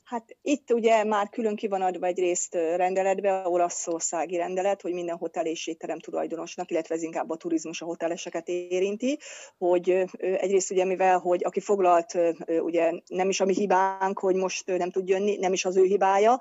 Hát 0.08 0.36
itt 0.42 0.72
ugye 0.72 1.04
már 1.04 1.28
külön 1.28 1.56
ki 1.56 1.68
van 1.68 1.82
adva 1.82 2.06
egy 2.06 2.18
részt 2.18 2.54
rendeletbe, 2.54 3.42
olaszországi 3.44 4.36
rendelet, 4.36 4.82
hogy 4.82 4.92
minden 4.92 5.16
hotel 5.16 5.46
és 5.46 5.66
étterem 5.66 5.98
tulajdonosnak, 5.98 6.70
illetve 6.70 6.94
ez 6.94 7.02
inkább 7.02 7.30
a 7.30 7.36
turizmus 7.36 7.82
a 7.82 7.84
hoteleseket 7.84 8.48
érinti, 8.48 9.18
hogy 9.58 10.04
egyrészt 10.18 10.70
ugye 10.70 10.84
mivel, 10.84 11.18
hogy 11.18 11.44
aki 11.44 11.60
foglalt, 11.60 12.18
ugye 12.46 12.92
nem 13.06 13.28
is 13.28 13.40
a 13.40 13.44
mi 13.44 13.54
hibánk, 13.54 14.18
hogy 14.18 14.34
most 14.34 14.66
nem 14.66 14.90
tud 14.90 15.08
jönni, 15.08 15.36
nem 15.36 15.52
is 15.52 15.64
az 15.64 15.76
ő 15.76 15.84
hibája, 15.84 16.38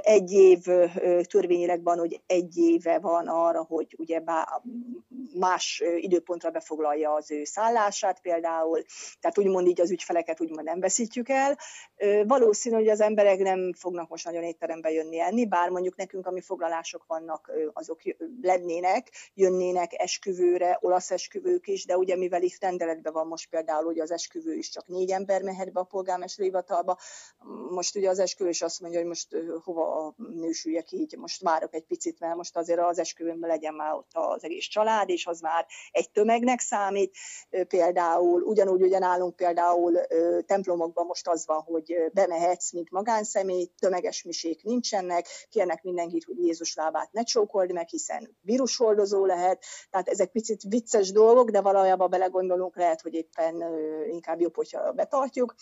egy 0.00 0.32
év 0.32 0.58
törvényileg 1.22 1.82
van, 1.82 1.98
hogy 1.98 2.20
egy 2.26 2.56
éve 2.56 2.98
van 2.98 3.26
arra, 3.26 3.64
hogy 3.64 3.94
ugye 3.98 4.20
más 5.34 5.82
időpontra 5.96 6.50
befoglalja 6.50 7.12
az 7.12 7.30
ő 7.30 7.44
szállását 7.44 8.20
például, 8.20 8.82
tehát 9.20 9.38
úgymond 9.38 9.66
így 9.66 9.80
az 9.80 9.90
ügyfeleket 9.90 10.40
úgymond 10.40 10.64
nem 10.64 10.80
veszítjük 10.80 11.28
el. 11.28 11.58
Valószínű, 12.26 12.74
hogy 12.74 12.88
az 12.88 12.97
az 12.98 13.04
emberek 13.04 13.38
nem 13.38 13.72
fognak 13.72 14.08
most 14.08 14.24
nagyon 14.24 14.42
étterembe 14.42 14.90
jönni 14.90 15.20
enni, 15.20 15.46
bár 15.46 15.70
mondjuk 15.70 15.96
nekünk, 15.96 16.26
ami 16.26 16.40
foglalások 16.40 17.04
vannak, 17.06 17.50
azok 17.72 18.00
lennének, 18.42 19.10
jönnének 19.34 19.92
esküvőre, 20.00 20.78
olasz 20.80 21.10
esküvők 21.10 21.66
is, 21.66 21.84
de 21.84 21.96
ugye 21.96 22.16
mivel 22.16 22.42
itt 22.42 22.60
rendeletben 22.60 23.12
van 23.12 23.26
most 23.26 23.48
például, 23.50 23.84
hogy 23.84 23.98
az 23.98 24.10
esküvő 24.10 24.54
is 24.54 24.68
csak 24.68 24.88
négy 24.88 25.10
ember 25.10 25.42
mehet 25.42 25.72
be 25.72 25.80
a 25.80 25.84
polgármester 25.84 26.44
hivatalba, 26.44 26.98
most 27.70 27.96
ugye 27.96 28.08
az 28.08 28.18
esküvő 28.18 28.50
is 28.50 28.62
azt 28.62 28.80
mondja, 28.80 28.98
hogy 28.98 29.08
most 29.08 29.28
hova 29.64 30.14
nősüljek 30.16 30.92
így, 30.92 31.16
most 31.16 31.42
várok 31.42 31.74
egy 31.74 31.84
picit, 31.84 32.20
mert 32.20 32.36
most 32.36 32.56
azért 32.56 32.80
az 32.80 32.98
esküvőmben 32.98 33.50
legyen 33.50 33.74
már 33.74 33.92
ott 33.92 34.10
az 34.12 34.44
egész 34.44 34.66
család, 34.66 35.08
és 35.08 35.26
az 35.26 35.40
már 35.40 35.66
egy 35.90 36.10
tömegnek 36.10 36.60
számít. 36.60 37.16
Például 37.68 38.42
ugyanúgy 38.42 38.82
ugye 38.82 38.98
nálunk 38.98 39.36
például 39.36 39.98
templomokban 40.46 41.06
most 41.06 41.28
az 41.28 41.46
van, 41.46 41.60
hogy 41.60 41.96
bemehetsz, 42.12 42.72
mint 42.72 42.87
mint 42.90 43.06
magánszemély, 43.06 43.70
tömeges 43.78 44.22
misék 44.22 44.62
nincsenek, 44.62 45.26
kérnek 45.48 45.82
mindenkit, 45.82 46.24
hogy 46.24 46.38
Jézus 46.38 46.74
lábát 46.74 47.12
ne 47.12 47.22
csókold 47.22 47.72
meg, 47.72 47.88
hiszen 47.88 48.36
vírusoldozó 48.40 49.24
lehet, 49.24 49.64
tehát 49.90 50.08
ezek 50.08 50.30
picit 50.30 50.62
vicces 50.62 51.12
dolgok, 51.12 51.50
de 51.50 51.60
valójában 51.60 52.10
belegondolunk, 52.10 52.76
lehet, 52.76 53.00
hogy 53.00 53.14
éppen 53.14 53.62
inkább 54.08 54.40
jobb, 54.40 54.54
hogyha 54.54 54.92
betartjuk. 54.92 55.54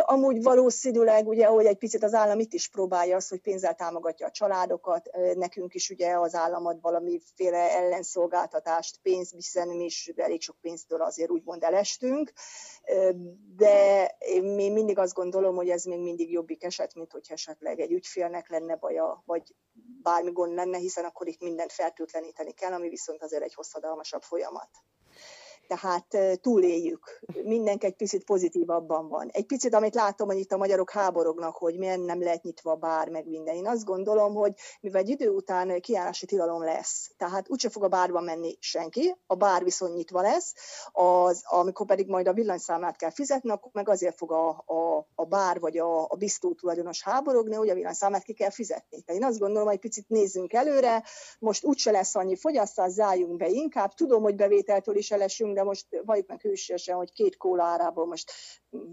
Amúgy 0.00 0.42
valószínűleg, 0.42 1.28
ugye, 1.28 1.46
ahogy 1.46 1.66
egy 1.66 1.78
picit 1.78 2.02
az 2.02 2.14
állam 2.14 2.38
itt 2.38 2.52
is 2.52 2.68
próbálja 2.68 3.16
azt, 3.16 3.28
hogy 3.28 3.40
pénzzel 3.40 3.74
támogatja 3.74 4.26
a 4.26 4.30
családokat, 4.30 5.10
nekünk 5.34 5.74
is 5.74 5.90
ugye 5.90 6.18
az 6.18 6.34
államad 6.34 6.80
valamiféle 6.80 7.70
ellenszolgáltatást, 7.70 8.98
pénzt, 9.02 9.34
hiszen 9.34 9.68
mi 9.68 9.84
is 9.84 10.12
elég 10.16 10.40
sok 10.40 10.56
pénztől 10.60 11.02
azért 11.02 11.30
úgymond 11.30 11.62
elestünk, 11.62 12.32
de 13.56 14.06
én 14.18 14.72
mindig 14.72 14.98
azt 14.98 15.14
gondolom, 15.14 15.56
hogy 15.56 15.68
ez 15.68 15.84
még 15.84 16.00
mindig 16.00 16.30
jobbik 16.30 16.64
eset, 16.64 16.94
mint 16.94 17.12
hogy 17.12 17.26
esetleg 17.28 17.80
egy 17.80 17.92
ügyfélnek 17.92 18.48
lenne 18.48 18.76
baja, 18.76 19.22
vagy 19.26 19.54
bármi 20.02 20.30
gond 20.30 20.54
lenne, 20.54 20.78
hiszen 20.78 21.04
akkor 21.04 21.28
itt 21.28 21.40
mindent 21.40 21.72
fertőtleníteni 21.72 22.52
kell, 22.52 22.72
ami 22.72 22.88
viszont 22.88 23.22
azért 23.22 23.42
egy 23.42 23.54
hosszadalmasabb 23.54 24.22
folyamat. 24.22 24.68
Tehát 25.76 26.40
túléljük. 26.40 27.20
Mindenki 27.42 27.86
egy 27.86 27.96
picit 27.96 28.24
pozitívabban 28.24 29.08
van. 29.08 29.28
Egy 29.32 29.46
picit, 29.46 29.74
amit 29.74 29.94
látom, 29.94 30.28
hogy 30.28 30.38
itt 30.38 30.52
a 30.52 30.56
magyarok 30.56 30.90
háborognak, 30.90 31.56
hogy 31.56 31.78
milyen 31.78 32.00
nem 32.00 32.22
lehet 32.22 32.42
nyitva 32.42 32.74
bár, 32.74 33.08
meg 33.08 33.28
minden. 33.28 33.54
Én 33.54 33.66
azt 33.66 33.84
gondolom, 33.84 34.34
hogy 34.34 34.52
mivel 34.80 35.00
egy 35.00 35.08
idő 35.08 35.28
után 35.28 35.80
kiárási 35.80 36.26
tilalom 36.26 36.64
lesz, 36.64 37.10
tehát 37.16 37.48
úgyse 37.48 37.68
fog 37.68 37.84
a 37.84 37.88
bárba 37.88 38.20
menni 38.20 38.56
senki, 38.60 39.16
a 39.26 39.34
bár 39.34 39.64
viszont 39.64 39.94
nyitva 39.94 40.20
lesz, 40.20 40.54
az, 40.92 41.42
amikor 41.44 41.86
pedig 41.86 42.08
majd 42.08 42.28
a 42.28 42.32
villanyszámát 42.32 42.96
kell 42.96 43.10
fizetni, 43.10 43.50
akkor 43.50 43.70
meg 43.72 43.88
azért 43.88 44.16
fog 44.16 44.32
a, 44.32 44.48
a, 44.48 45.06
a 45.14 45.24
bár 45.24 45.60
vagy 45.60 45.78
a, 45.78 46.02
a 46.02 46.16
biztó 46.18 46.52
tulajdonos 46.52 47.02
háborogni, 47.02 47.54
hogy 47.54 47.68
a 47.68 47.74
villanyszámát 47.74 48.22
ki 48.22 48.32
kell 48.32 48.50
fizetni. 48.50 49.00
Tehát 49.00 49.20
én 49.20 49.28
azt 49.28 49.38
gondolom, 49.38 49.64
hogy 49.64 49.74
egy 49.74 49.80
picit 49.80 50.08
nézzünk 50.08 50.52
előre, 50.52 51.02
most 51.38 51.64
úgyse 51.64 51.90
lesz 51.90 52.14
annyi 52.14 52.36
fogyasztás, 52.36 52.90
zárjunk 52.90 53.36
be 53.36 53.48
inkább. 53.48 53.94
Tudom, 53.94 54.22
hogy 54.22 54.34
bevételtől 54.36 54.96
is 54.96 55.10
elesünk, 55.10 55.58
de 55.60 55.66
most 55.66 55.86
valljuk 56.04 56.26
meg 56.26 56.40
hősiesen, 56.40 56.96
hogy 56.96 57.12
két 57.12 57.36
kóla 57.36 57.64
árából 57.64 58.06
most, 58.06 58.32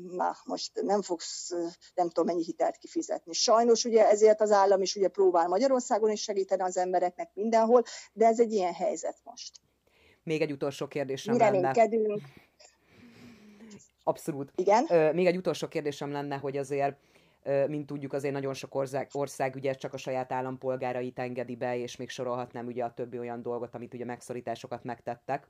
má, 0.08 0.36
most 0.46 0.82
nem 0.82 1.02
fogsz, 1.02 1.54
nem 1.96 2.08
tudom 2.08 2.26
mennyi 2.26 2.44
hitelt 2.44 2.78
kifizetni. 2.78 3.34
Sajnos 3.34 3.86
ugye 3.86 4.08
ezért 4.08 4.42
az 4.42 4.52
állam 4.52 4.82
is 4.82 4.96
ugye 4.96 5.08
próbál 5.08 5.48
Magyarországon 5.48 6.12
is 6.12 6.22
segíteni 6.22 6.62
az 6.62 6.78
embereknek 6.78 7.30
mindenhol, 7.34 7.84
de 8.14 8.26
ez 8.26 8.40
egy 8.40 8.52
ilyen 8.52 8.74
helyzet 8.74 9.18
most. 9.24 9.60
Még 10.24 10.42
egy 10.42 10.52
utolsó 10.52 10.88
kérdésem 10.88 11.34
Mi 11.34 11.40
lenne. 11.40 11.90
Abszolút. 14.04 14.52
Igen? 14.56 15.14
Még 15.16 15.26
egy 15.26 15.38
utolsó 15.38 15.68
kérdésem 15.68 16.12
lenne, 16.12 16.36
hogy 16.38 16.58
azért 16.58 16.96
mint 17.68 17.86
tudjuk, 17.86 18.14
azért 18.14 18.34
nagyon 18.34 18.54
sok 18.54 18.76
ország, 18.76 19.10
ország 19.12 19.56
ugye 19.56 19.74
csak 19.74 19.94
a 19.94 19.98
saját 19.98 20.32
állampolgárait 20.32 21.20
engedi 21.20 21.56
be, 21.56 21.78
és 21.78 21.96
még 21.96 22.10
sorolhatnám 22.10 22.66
ugye 22.66 22.84
a 22.84 22.94
többi 22.94 23.20
olyan 23.20 23.42
dolgot, 23.42 23.76
amit 23.76 23.94
ugye 23.94 24.06
megszorításokat 24.06 24.84
megtettek. 24.84 25.48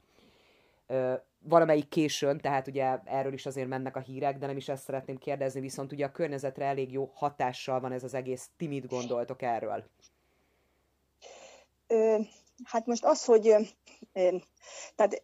Valamelyik 1.39 1.89
későn, 1.89 2.39
tehát 2.39 2.67
ugye 2.67 3.00
erről 3.03 3.34
is 3.34 3.46
azért 3.46 3.67
mennek 3.67 3.96
a 3.96 4.00
hírek, 4.00 4.38
de 4.38 4.46
nem 4.46 4.58
is 4.58 4.70
ezt 4.70 4.84
szeretném 4.84 5.17
kérdezni, 5.17 5.60
viszont 5.60 5.91
ugye 5.91 6.06
a 6.06 6.12
környezetre 6.12 6.65
elég 6.65 6.91
jó 6.91 7.12
hatással 7.13 7.79
van 7.79 7.91
ez 7.91 8.03
az 8.03 8.13
egész. 8.13 8.50
Ti 8.58 8.67
mit 8.67 8.88
gondoltok 8.88 9.41
erről? 9.41 9.84
Hát 12.63 12.86
most 12.86 13.06
az, 13.06 13.25
hogy 13.25 13.56
tehát 14.96 15.22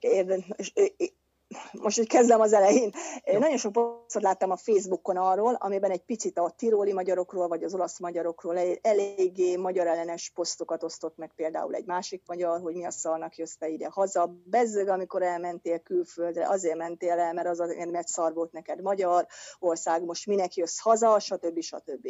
most 1.72 1.98
hogy 1.98 2.08
kezdem 2.08 2.42
az 2.42 2.54
elején. 2.54 2.92
Én 3.24 3.40
nagyon 3.40 3.58
sok 3.58 3.72
posztot 3.72 4.22
láttam 4.22 4.52
a 4.52 4.56
Facebookon 4.56 5.18
arról, 5.18 5.54
amiben 5.54 5.92
egy 5.92 6.04
picit 6.04 6.40
a 6.40 6.54
tiróli 6.58 6.94
magyarokról, 6.94 7.48
vagy 7.48 7.64
az 7.64 7.74
olasz 7.74 8.00
magyarokról 8.00 8.58
eléggé 8.82 9.56
magyar 9.56 9.88
ellenes 9.88 10.32
posztokat 10.36 10.84
osztott 10.84 11.18
meg 11.18 11.32
például 11.36 11.76
egy 11.76 11.86
másik 11.86 12.22
magyar, 12.26 12.62
hogy 12.62 12.76
mi 12.76 12.86
a 12.86 12.92
szarnak 12.92 13.36
jössz 13.36 13.56
te 13.56 13.68
ide 13.68 13.88
haza. 13.92 14.36
Bezzeg, 14.46 14.88
amikor 14.88 15.22
elmentél 15.22 15.80
külföldre, 15.80 16.48
azért 16.50 16.78
mentél 16.78 17.12
el, 17.12 17.34
mert 17.34 17.48
az 17.48 17.60
azért, 17.60 17.92
mert 17.92 18.08
szar 18.08 18.34
volt 18.34 18.52
neked 18.52 18.82
magyar 18.82 19.28
ország, 19.60 20.04
most 20.04 20.26
minek 20.26 20.56
jössz 20.56 20.80
haza, 20.80 21.20
stb. 21.20 21.62
stb. 21.62 22.08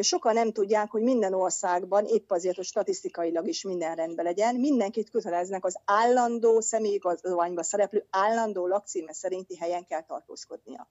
Sokan 0.00 0.34
nem 0.34 0.52
tudják, 0.52 0.90
hogy 0.90 1.02
minden 1.02 1.34
országban, 1.34 2.04
épp 2.04 2.30
azért, 2.30 2.56
hogy 2.56 2.64
statisztikailag 2.64 3.48
is 3.48 3.62
minden 3.64 3.94
rendben 3.94 4.24
legyen, 4.24 4.54
mindenkit 4.54 5.10
köteleznek 5.10 5.64
az 5.64 5.76
állandó 5.84 6.60
személyigazolványba 6.60 7.62
szereplő 7.62 8.06
állandó 8.10 8.61
adó 8.62 8.66
lakcíme 8.66 9.12
szerinti 9.12 9.56
helyen 9.56 9.86
kell 9.86 10.02
tartózkodnia. 10.02 10.90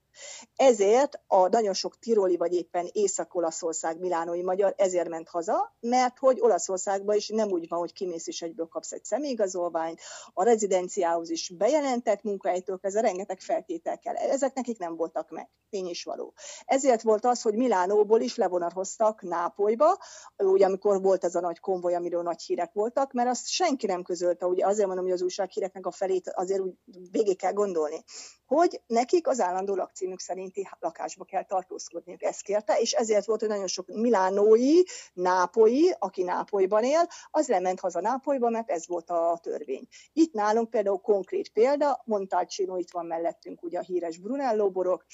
Ezért 0.56 1.22
a 1.28 1.48
nagyon 1.48 1.74
sok 1.74 2.00
tiroli 2.00 2.38
vagy 2.38 2.54
éppen 2.54 2.90
Észak-Olaszország 2.92 4.00
milánói 4.00 4.44
magyar 4.44 4.74
ezért 4.78 5.10
ment 5.10 5.30
haza, 5.30 5.76
mert 5.80 6.18
hogy 6.18 6.40
Olaszországban 6.40 7.16
is 7.16 7.28
nem 7.28 7.50
úgy 7.50 7.68
van, 7.68 7.80
hogy 7.80 7.94
kimész 7.94 8.28
és 8.28 8.42
egyből 8.42 8.68
kapsz 8.68 8.92
egy 8.92 9.04
személyigazolványt, 9.04 10.00
a 10.34 10.44
rezidenciához 10.44 11.30
is 11.30 11.50
bejelentett 11.50 12.24
munkahelytől 12.24 12.80
kezdve 12.80 13.02
rengeteg 13.02 13.40
feltétel 13.40 14.00
kell. 14.00 14.16
Ezek 14.16 14.54
nekik 14.54 14.78
nem 14.78 14.96
voltak 14.96 15.30
meg, 15.30 15.50
tény 15.70 15.88
is 15.88 16.04
való. 16.04 16.34
Ezért 16.66 17.02
volt 17.02 17.26
az, 17.26 17.42
hogy 17.42 17.56
Milánóból 17.56 18.22
is 18.22 18.36
levonatoztak 18.36 19.22
Nápolyba, 19.22 19.98
ugye 20.38 20.66
amikor 20.66 21.02
volt 21.02 21.24
ez 21.24 21.36
a 21.36 21.40
nagy 21.40 21.60
konvoj, 21.60 21.96
amiről 21.96 22.22
nagy 22.22 22.42
hírek 22.42 22.74
voltak, 22.74 23.12
mert 23.14 23.30
azt 23.30 23.48
senki 23.48 23.86
nem 23.86 24.04
közölte, 24.04 24.46
ugye 24.46 24.66
azért 24.66 24.88
mondom, 24.88 25.06
hogy 25.06 25.14
az 25.14 25.22
újsághíreknek 25.22 25.86
a 25.86 25.92
felét 25.92 26.30
azért 26.30 26.62
úgy 26.62 26.74
végig 27.12 27.38
kell 27.38 27.51
gondolni, 27.54 28.04
hogy 28.46 28.82
nekik 28.88 29.28
az 29.28 29.40
állandó 29.40 29.76
lakcímük 29.76 30.20
szerinti 30.20 30.70
lakásba 30.80 31.24
kell 31.24 31.44
tartózkodniuk. 31.44 32.24
Ezt 32.24 32.42
kérte, 32.42 32.80
és 32.80 32.92
ezért 32.92 33.26
volt, 33.26 33.40
hogy 33.40 33.50
nagyon 33.50 33.68
sok 33.68 33.88
milánói, 33.88 34.82
nápolyi, 35.14 35.96
aki 36.00 36.24
Nápolyban 36.24 36.84
él, 36.84 37.08
az 37.30 37.48
lement 37.48 37.80
haza 37.80 38.02
Nápolyba, 38.02 38.50
mert 38.50 38.70
ez 38.70 38.88
volt 38.88 39.10
a 39.10 39.40
törvény. 39.42 39.88
Itt 40.14 40.34
nálunk 40.34 40.70
például 40.70 41.00
konkrét 41.00 41.50
példa, 41.50 42.02
Montalcino 42.06 42.78
itt 42.78 42.92
van 42.92 43.06
mellettünk 43.06 43.64
ugye 43.64 43.80
a 43.80 43.84
híres 43.84 44.18
Brunello 44.18 44.72
borok, 44.72 45.06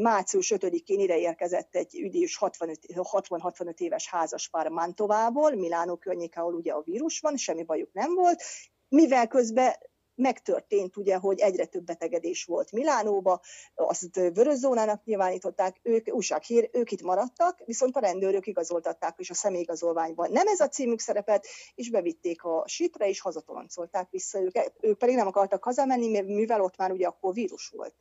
március 0.00 0.52
5-én 0.56 1.00
ide 1.00 1.18
érkezett 1.18 1.74
egy 1.74 2.00
üdíjus 2.00 2.38
60-65 2.40 3.78
éves 3.78 4.08
házaspár 4.08 4.68
Mantovából, 4.68 5.54
Milánó 5.54 5.96
környéke, 5.96 6.40
ahol 6.40 6.54
ugye 6.54 6.72
a 6.72 6.82
vírus 6.82 7.20
van, 7.20 7.36
semmi 7.36 7.62
bajuk 7.62 7.92
nem 7.92 8.14
volt, 8.14 8.42
mivel 8.88 9.26
közben 9.26 9.74
megtörtént 10.14 10.96
ugye, 10.96 11.16
hogy 11.16 11.40
egyre 11.40 11.64
több 11.64 11.84
betegedés 11.84 12.44
volt 12.44 12.72
Milánóba, 12.72 13.40
azt 13.74 14.14
vörös 14.14 14.56
zónának 14.56 15.04
nyilvánították, 15.04 15.80
ők 15.82 16.08
újsághír, 16.14 16.70
ők 16.72 16.90
itt 16.90 17.02
maradtak, 17.02 17.58
viszont 17.64 17.96
a 17.96 18.00
rendőrök 18.00 18.46
igazoltatták 18.46 19.14
is 19.18 19.30
a 19.30 19.34
személyigazolványban. 19.34 20.30
Nem 20.30 20.46
ez 20.46 20.60
a 20.60 20.68
címük 20.68 21.00
szerepet, 21.00 21.46
és 21.74 21.90
bevitték 21.90 22.44
a 22.44 22.64
sitre, 22.66 23.08
és 23.08 23.20
hazatoloncolták 23.20 24.10
vissza 24.10 24.40
őket. 24.40 24.72
Ők 24.80 24.98
pedig 24.98 25.16
nem 25.16 25.26
akartak 25.26 25.64
hazamenni, 25.64 26.20
mivel 26.20 26.60
ott 26.60 26.76
már 26.76 26.92
ugye 26.92 27.06
akkor 27.06 27.34
vírus 27.34 27.68
volt. 27.68 27.94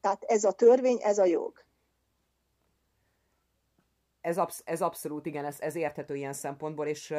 Tehát 0.00 0.24
ez 0.24 0.44
a 0.44 0.52
törvény, 0.52 0.98
ez 1.02 1.18
a 1.18 1.24
jog. 1.24 1.64
Ez, 4.20 4.38
absz- 4.38 4.62
ez 4.64 4.80
abszolút, 4.82 5.26
igen, 5.26 5.44
ez, 5.44 5.60
ez 5.60 5.76
érthető 5.76 6.14
ilyen 6.14 6.32
szempontból, 6.32 6.86
és 6.86 7.14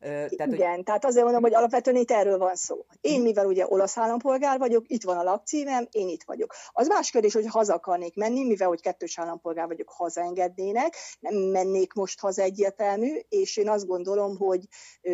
tehát, 0.00 0.32
Igen, 0.32 0.74
hogy... 0.74 0.84
tehát 0.84 1.04
azért 1.04 1.24
mondom, 1.24 1.42
hogy 1.42 1.54
alapvetően 1.54 1.96
itt 1.96 2.10
erről 2.10 2.38
van 2.38 2.54
szó. 2.54 2.84
Én, 3.00 3.22
mivel 3.22 3.46
ugye 3.46 3.66
olasz 3.68 3.98
állampolgár 3.98 4.58
vagyok, 4.58 4.84
itt 4.86 5.02
van 5.02 5.18
a 5.18 5.22
lakcímem, 5.22 5.86
én 5.90 6.08
itt 6.08 6.22
vagyok. 6.22 6.54
Az 6.72 6.86
más 6.86 7.10
kérdés, 7.10 7.32
hogy 7.32 7.46
haza 7.46 7.74
akarnék 7.74 8.14
menni, 8.14 8.44
mivel 8.44 8.68
hogy 8.68 8.80
kettős 8.80 9.18
állampolgár 9.18 9.66
vagyok, 9.66 9.88
hazaengednének, 9.88 10.96
nem 11.20 11.34
mennék 11.34 11.92
most 11.92 12.20
haza 12.20 12.42
egyértelmű, 12.42 13.18
és 13.28 13.56
én 13.56 13.68
azt 13.68 13.86
gondolom, 13.86 14.36
hogy 14.36 14.60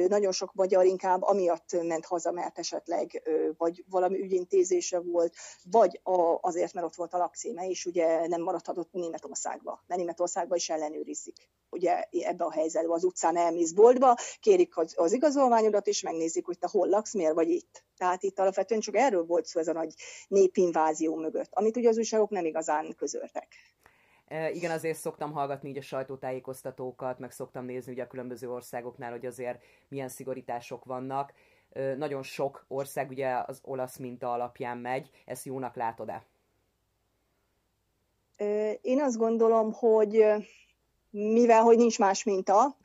nagyon 0.08 0.32
sok 0.32 0.52
magyar 0.54 0.84
inkább 0.84 1.22
amiatt 1.22 1.82
ment 1.82 2.04
haza, 2.04 2.30
mert 2.30 2.58
esetleg 2.58 3.22
vagy 3.58 3.84
valami 3.90 4.20
ügyintézése 4.20 5.00
volt, 5.00 5.34
vagy 5.70 6.00
azért, 6.40 6.72
mert 6.72 6.86
ott 6.86 6.94
volt 6.94 7.14
a 7.14 7.18
lakcíme, 7.18 7.68
és 7.68 7.86
ugye 7.86 8.26
nem 8.26 8.42
maradhatott 8.42 8.92
Németországba, 8.92 9.82
mert 9.86 10.00
Németországba 10.00 10.56
is 10.56 10.68
ellenőrizik. 10.68 11.36
Ugye 11.70 12.04
ebbe 12.10 12.44
a 12.44 12.52
helyzetben 12.52 12.92
az 12.92 13.04
utcán 13.04 13.36
elmész 13.36 13.70
boltba, 13.72 14.16
kérik 14.40 14.70
az, 14.82 14.94
az 14.96 15.12
igazolványodat, 15.12 15.86
és 15.86 16.02
megnézik, 16.02 16.46
hogy 16.46 16.58
te 16.58 16.68
hol 16.70 16.88
laksz, 16.88 17.14
miért 17.14 17.34
vagy 17.34 17.48
itt. 17.48 17.84
Tehát 17.96 18.22
itt 18.22 18.38
alapvetően 18.38 18.80
csak 18.80 18.96
erről 18.96 19.24
volt 19.24 19.46
szó 19.46 19.60
ez 19.60 19.68
a 19.68 19.72
nagy 19.72 19.94
népinvázió 20.28 21.16
mögött, 21.16 21.50
amit 21.50 21.76
ugye 21.76 21.88
az 21.88 21.98
újságok 21.98 22.30
nem 22.30 22.44
igazán 22.44 22.94
közöltek. 22.96 23.48
E, 24.26 24.50
igen, 24.50 24.70
azért 24.70 24.98
szoktam 24.98 25.32
hallgatni 25.32 25.68
így 25.68 25.78
a 25.78 25.82
sajtótájékoztatókat, 25.82 27.18
meg 27.18 27.30
szoktam 27.30 27.64
nézni 27.64 27.92
ugye 27.92 28.02
a 28.02 28.06
különböző 28.06 28.50
országoknál, 28.50 29.10
hogy 29.10 29.26
azért 29.26 29.62
milyen 29.88 30.08
szigorítások 30.08 30.84
vannak. 30.84 31.32
E, 31.72 31.94
nagyon 31.94 32.22
sok 32.22 32.64
ország 32.68 33.10
ugye 33.10 33.42
az 33.46 33.60
olasz 33.62 33.96
minta 33.96 34.32
alapján 34.32 34.78
megy, 34.78 35.10
ezt 35.24 35.44
jónak 35.44 35.76
látod-e? 35.76 36.26
Én 38.80 39.00
azt 39.00 39.16
gondolom, 39.16 39.72
hogy 39.72 40.24
mivel 41.12 41.62
hogy 41.62 41.76
nincs 41.76 41.98
más 41.98 42.24
minta, 42.24 42.76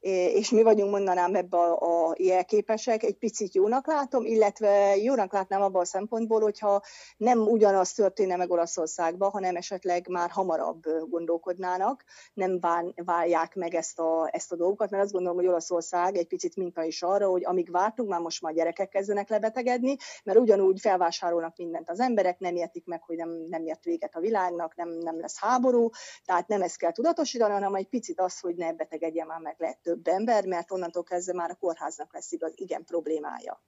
és 0.00 0.50
mi 0.50 0.62
vagyunk 0.62 0.90
mondanám 0.90 1.34
ebbe 1.34 1.56
a, 1.56 2.08
a 2.08 2.14
jelképesek, 2.18 3.02
egy 3.02 3.16
picit 3.16 3.54
jónak 3.54 3.86
látom, 3.86 4.24
illetve 4.24 4.96
jónak 4.96 5.32
látnám 5.32 5.62
abban 5.62 5.80
a 5.80 5.84
szempontból, 5.84 6.40
hogyha 6.40 6.82
nem 7.16 7.38
ugyanaz 7.38 7.92
történne 7.92 8.36
meg 8.36 8.50
Olaszországban, 8.50 9.30
hanem 9.30 9.56
esetleg 9.56 10.08
már 10.08 10.30
hamarabb 10.30 10.82
gondolkodnának, 11.08 12.04
nem 12.34 12.60
várják 12.94 13.54
meg 13.54 13.74
ezt 13.74 13.98
a, 13.98 14.28
ezt 14.32 14.52
a 14.52 14.56
dolgokat, 14.56 14.90
mert 14.90 15.02
azt 15.02 15.12
gondolom, 15.12 15.36
hogy 15.36 15.46
Olaszország 15.46 16.16
egy 16.16 16.26
picit 16.26 16.56
minta 16.56 16.82
is 16.82 17.02
arra, 17.02 17.28
hogy 17.28 17.44
amíg 17.44 17.70
vártunk, 17.70 18.08
már 18.08 18.20
most 18.20 18.42
már 18.42 18.52
gyerekek 18.52 18.88
kezdenek 18.88 19.28
lebetegedni, 19.28 19.96
mert 20.24 20.38
ugyanúgy 20.38 20.80
felvásárolnak 20.80 21.56
mindent 21.56 21.90
az 21.90 22.00
emberek, 22.00 22.38
nem 22.38 22.56
értik 22.56 22.84
meg, 22.86 23.02
hogy 23.02 23.16
nem, 23.16 23.46
nem 23.48 23.66
ért 23.66 23.84
véget 23.84 24.16
a 24.16 24.20
világnak, 24.20 24.76
nem, 24.76 24.88
nem 24.88 25.20
lesz 25.20 25.38
háború, 25.38 25.90
tehát 26.24 26.48
nem 26.48 26.62
ezt 26.62 26.76
kell 26.76 26.92
tudatosítani, 26.92 27.52
hanem 27.52 27.73
egy 27.74 27.88
picit 27.88 28.20
az, 28.20 28.40
hogy 28.40 28.54
ne 28.54 28.72
betegedjen 28.72 29.26
már 29.26 29.40
meg 29.40 29.54
lehet 29.58 29.78
több 29.82 30.06
ember, 30.06 30.46
mert 30.46 30.70
onnantól 30.70 31.02
kezdve 31.02 31.32
már 31.32 31.50
a 31.50 31.54
kórháznak 31.54 32.12
lesz 32.12 32.32
igaz, 32.32 32.52
igen 32.54 32.84
problémája. 32.84 33.62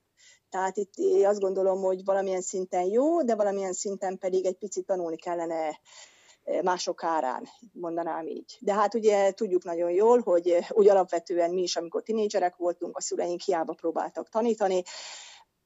Tehát 0.51 0.77
itt 0.77 1.25
azt 1.25 1.41
gondolom, 1.41 1.83
hogy 1.83 2.05
valamilyen 2.05 2.41
szinten 2.41 2.85
jó, 2.85 3.23
de 3.23 3.35
valamilyen 3.35 3.73
szinten 3.73 4.19
pedig 4.19 4.47
egy 4.47 4.57
picit 4.59 4.87
tanulni 4.87 5.17
kellene 5.17 5.81
e, 6.45 6.63
mások 6.63 7.05
árán, 7.05 7.49
mondanám 7.73 8.27
így. 8.27 8.57
De 8.61 8.75
hát 8.75 8.95
ugye 8.95 9.33
tudjuk 9.33 9.65
nagyon 9.65 9.91
jól, 9.91 10.21
hogy 10.21 10.59
úgy 10.69 10.89
alapvetően 10.89 11.51
mi 11.51 11.63
is, 11.63 11.77
amikor 11.77 12.03
tinédzserek 12.03 12.57
voltunk, 12.57 12.97
a 12.97 13.01
szüleink 13.01 13.41
hiába 13.41 13.73
próbáltak 13.73 14.29
tanítani, 14.29 14.83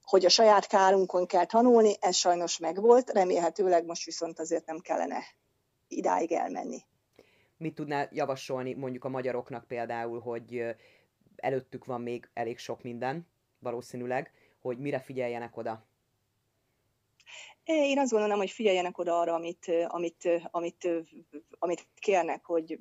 hogy 0.03 0.25
a 0.25 0.29
saját 0.29 0.67
kárunkon 0.67 1.25
kell 1.25 1.45
tanulni, 1.45 1.95
ez 1.99 2.15
sajnos 2.15 2.57
megvolt, 2.57 3.09
remélhetőleg 3.09 3.85
most 3.85 4.05
viszont 4.05 4.39
azért 4.39 4.65
nem 4.65 4.79
kellene 4.79 5.23
idáig 5.87 6.31
elmenni. 6.31 6.83
Mit 7.61 7.75
tudnál 7.75 8.09
javasolni 8.11 8.73
mondjuk 8.73 9.03
a 9.03 9.09
magyaroknak 9.09 9.67
például, 9.67 10.19
hogy 10.19 10.75
előttük 11.35 11.85
van 11.85 12.01
még 12.01 12.29
elég 12.33 12.57
sok 12.57 12.83
minden, 12.83 13.27
valószínűleg, 13.59 14.31
hogy 14.59 14.77
mire 14.77 14.99
figyeljenek 14.99 15.57
oda? 15.57 15.85
Én 17.73 17.99
azt 17.99 18.11
gondolom, 18.11 18.37
hogy 18.37 18.51
figyeljenek 18.51 18.97
oda 18.97 19.19
arra, 19.19 19.33
amit, 19.33 19.71
amit, 19.87 20.29
amit, 20.51 20.87
amit 21.59 21.87
kérnek, 21.99 22.45
hogy 22.45 22.79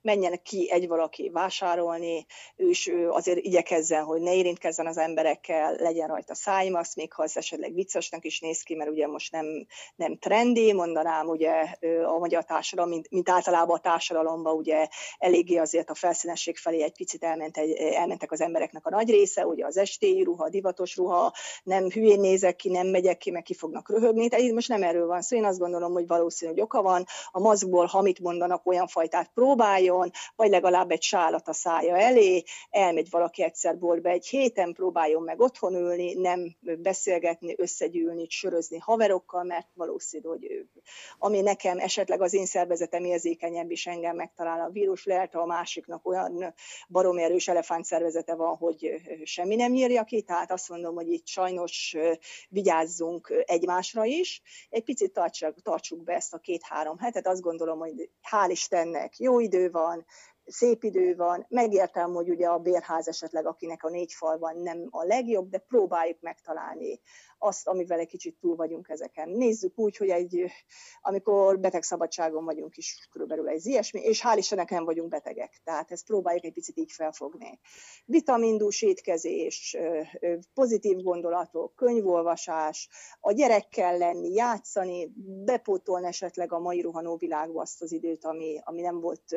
menjenek 0.00 0.42
ki 0.42 0.70
egy 0.70 0.88
valaki 0.88 1.30
vásárolni, 1.30 2.26
ő 2.56 2.68
is 2.68 2.90
azért 3.08 3.38
igyekezzen, 3.38 4.04
hogy 4.04 4.20
ne 4.20 4.34
érintkezzen 4.34 4.86
az 4.86 4.96
emberekkel, 4.96 5.74
legyen 5.74 6.08
rajta 6.08 6.34
szájmasz, 6.34 6.96
még 6.96 7.12
ha 7.12 7.22
az 7.22 7.36
esetleg 7.36 7.74
viccesnek 7.74 8.24
is 8.24 8.40
néz 8.40 8.62
ki, 8.62 8.74
mert 8.74 8.90
ugye 8.90 9.06
most 9.06 9.32
nem, 9.32 9.66
nem 9.96 10.18
trendi, 10.18 10.72
mondanám 10.72 11.26
ugye 11.26 11.50
a 12.06 12.18
magyar 12.18 12.44
társadalom, 12.44 12.90
mint, 12.90 13.10
mint 13.10 13.28
általában 13.28 13.76
a 13.76 13.80
társadalomban 13.80 14.56
ugye 14.56 14.88
eléggé 15.18 15.56
azért 15.56 15.90
a 15.90 15.94
felszínesség 15.94 16.56
felé 16.56 16.82
egy 16.82 16.96
picit 16.96 17.24
elment, 17.24 17.56
elmentek 17.76 18.32
az 18.32 18.40
embereknek 18.40 18.86
a 18.86 18.90
nagy 18.90 19.10
része, 19.10 19.46
ugye 19.46 19.66
az 19.66 19.76
estéi 19.76 20.22
ruha, 20.22 20.48
divatos 20.48 20.96
ruha, 20.96 21.32
nem 21.62 21.90
hülyén 21.90 22.20
nézek 22.20 22.56
ki, 22.56 22.68
nem 22.68 22.86
megyek 22.86 23.18
ki, 23.18 23.30
meg 23.30 23.42
ki 23.42 23.54
fognak 23.54 23.90
röhögni, 23.90 24.23
tehát 24.28 24.44
itt 24.44 24.54
most 24.54 24.68
nem 24.68 24.82
erről 24.82 25.06
van 25.06 25.22
szó, 25.22 25.36
én 25.36 25.44
azt 25.44 25.58
gondolom, 25.58 25.92
hogy 25.92 26.06
valószínű, 26.06 26.50
hogy 26.50 26.60
oka 26.60 26.82
van, 26.82 27.04
a 27.30 27.40
maszkból, 27.40 27.86
ha 27.86 28.02
mit 28.02 28.18
mondanak, 28.18 28.66
olyan 28.66 28.86
fajtát 28.86 29.30
próbáljon, 29.34 30.10
vagy 30.36 30.50
legalább 30.50 30.90
egy 30.90 31.02
sálat 31.02 31.48
a 31.48 31.52
szája 31.52 31.96
elé, 31.96 32.42
elmegy 32.70 33.10
valaki 33.10 33.42
egyszer 33.42 33.78
boltba 33.78 34.08
egy 34.08 34.26
héten, 34.26 34.72
próbáljon 34.72 35.22
meg 35.22 35.40
otthon 35.40 35.74
ülni, 35.74 36.14
nem 36.14 36.56
beszélgetni, 36.60 37.54
összegyűlni, 37.56 38.26
sörözni 38.28 38.78
haverokkal, 38.78 39.42
mert 39.42 39.68
valószínű, 39.74 40.28
hogy 40.28 40.44
ő, 40.44 40.68
ami 41.18 41.40
nekem 41.40 41.78
esetleg 41.78 42.20
az 42.20 42.34
én 42.34 42.46
szervezetem 42.46 43.04
érzékenyebb 43.04 43.70
is 43.70 43.86
engem 43.86 44.16
megtalál 44.16 44.60
a 44.60 44.70
vírus, 44.70 45.04
lehet 45.04 45.34
a 45.34 45.46
másiknak 45.46 46.06
olyan 46.06 46.54
baromi 46.88 47.22
erős 47.22 47.48
elefánt 47.48 47.84
szervezete 47.84 48.34
van, 48.34 48.56
hogy 48.56 49.00
semmi 49.24 49.54
nem 49.54 49.72
nyírja 49.72 50.04
ki, 50.04 50.22
tehát 50.22 50.52
azt 50.52 50.68
mondom, 50.68 50.94
hogy 50.94 51.08
itt 51.08 51.26
sajnos 51.26 51.96
vigyázzunk 52.48 53.44
egymásra 53.46 54.03
is, 54.04 54.42
egy 54.70 54.84
picit 54.84 55.12
tartsuk, 55.12 55.62
tartsuk 55.62 56.02
be 56.02 56.14
ezt 56.14 56.34
a 56.34 56.38
két-három 56.38 56.98
hetet, 56.98 57.26
azt 57.26 57.40
gondolom, 57.40 57.78
hogy 57.78 58.10
hál' 58.30 58.50
Istennek 58.50 59.18
jó 59.18 59.40
idő 59.40 59.70
van, 59.70 60.04
szép 60.46 60.84
idő 60.84 61.16
van, 61.16 61.46
megértem, 61.48 62.12
hogy 62.12 62.28
ugye 62.28 62.46
a 62.46 62.58
bérház 62.58 63.08
esetleg, 63.08 63.46
akinek 63.46 63.84
a 63.84 63.88
négy 63.88 64.12
fal 64.12 64.38
van, 64.38 64.56
nem 64.56 64.86
a 64.90 65.04
legjobb, 65.04 65.48
de 65.48 65.58
próbáljuk 65.58 66.20
megtalálni 66.20 67.00
azt, 67.38 67.68
amivel 67.68 67.98
egy 67.98 68.08
kicsit 68.08 68.36
túl 68.40 68.56
vagyunk 68.56 68.88
ezeken. 68.88 69.28
Nézzük 69.28 69.78
úgy, 69.78 69.96
hogy 69.96 70.08
egy, 70.08 70.44
amikor 71.00 71.58
betegszabadságon 71.58 72.44
vagyunk 72.44 72.76
is, 72.76 73.08
körülbelül 73.12 73.48
egy 73.48 73.66
ilyesmi, 73.66 74.00
és 74.00 74.22
hál' 74.24 74.36
Istennek 74.36 74.70
nem 74.70 74.84
vagyunk 74.84 75.08
betegek, 75.08 75.60
tehát 75.64 75.90
ezt 75.90 76.06
próbáljuk 76.06 76.44
egy 76.44 76.52
picit 76.52 76.78
így 76.78 76.92
felfogni. 76.92 77.60
Vitamindús 78.04 78.82
étkezés, 78.82 79.76
pozitív 80.54 81.02
gondolatok, 81.02 81.74
könyvolvasás, 81.74 82.88
a 83.20 83.32
gyerekkel 83.32 83.98
lenni, 83.98 84.32
játszani, 84.32 85.12
bepótolni 85.44 86.06
esetleg 86.06 86.52
a 86.52 86.58
mai 86.58 86.80
ruhanó 86.80 87.16
világba 87.16 87.60
azt 87.60 87.82
az 87.82 87.92
időt, 87.92 88.24
ami, 88.24 88.60
ami 88.64 88.80
nem 88.80 89.00
volt 89.00 89.36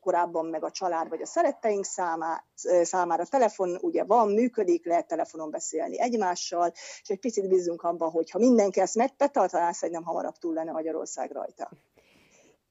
korábban 0.00 0.46
meg 0.46 0.64
a 0.64 0.70
család 0.70 1.08
vagy 1.08 1.22
a 1.22 1.26
szeretteink 1.26 1.84
számá, 1.84 2.44
számára. 2.82 3.24
Telefon 3.24 3.78
ugye 3.80 4.04
van, 4.04 4.32
működik, 4.32 4.86
lehet 4.86 5.06
telefonon 5.06 5.50
beszélni 5.50 6.00
egymással, 6.00 6.72
és 7.02 7.08
egy 7.08 7.20
picit 7.20 7.48
bízunk 7.48 7.82
abban, 7.82 8.10
hogy 8.10 8.30
ha 8.30 8.38
mindenki 8.38 8.80
ezt 8.80 8.94
megbetartaná, 8.94 9.72
szerintem 9.72 10.04
hamarabb 10.04 10.36
túl 10.36 10.54
lenne 10.54 10.72
Magyarország 10.72 11.30
rajta 11.30 11.70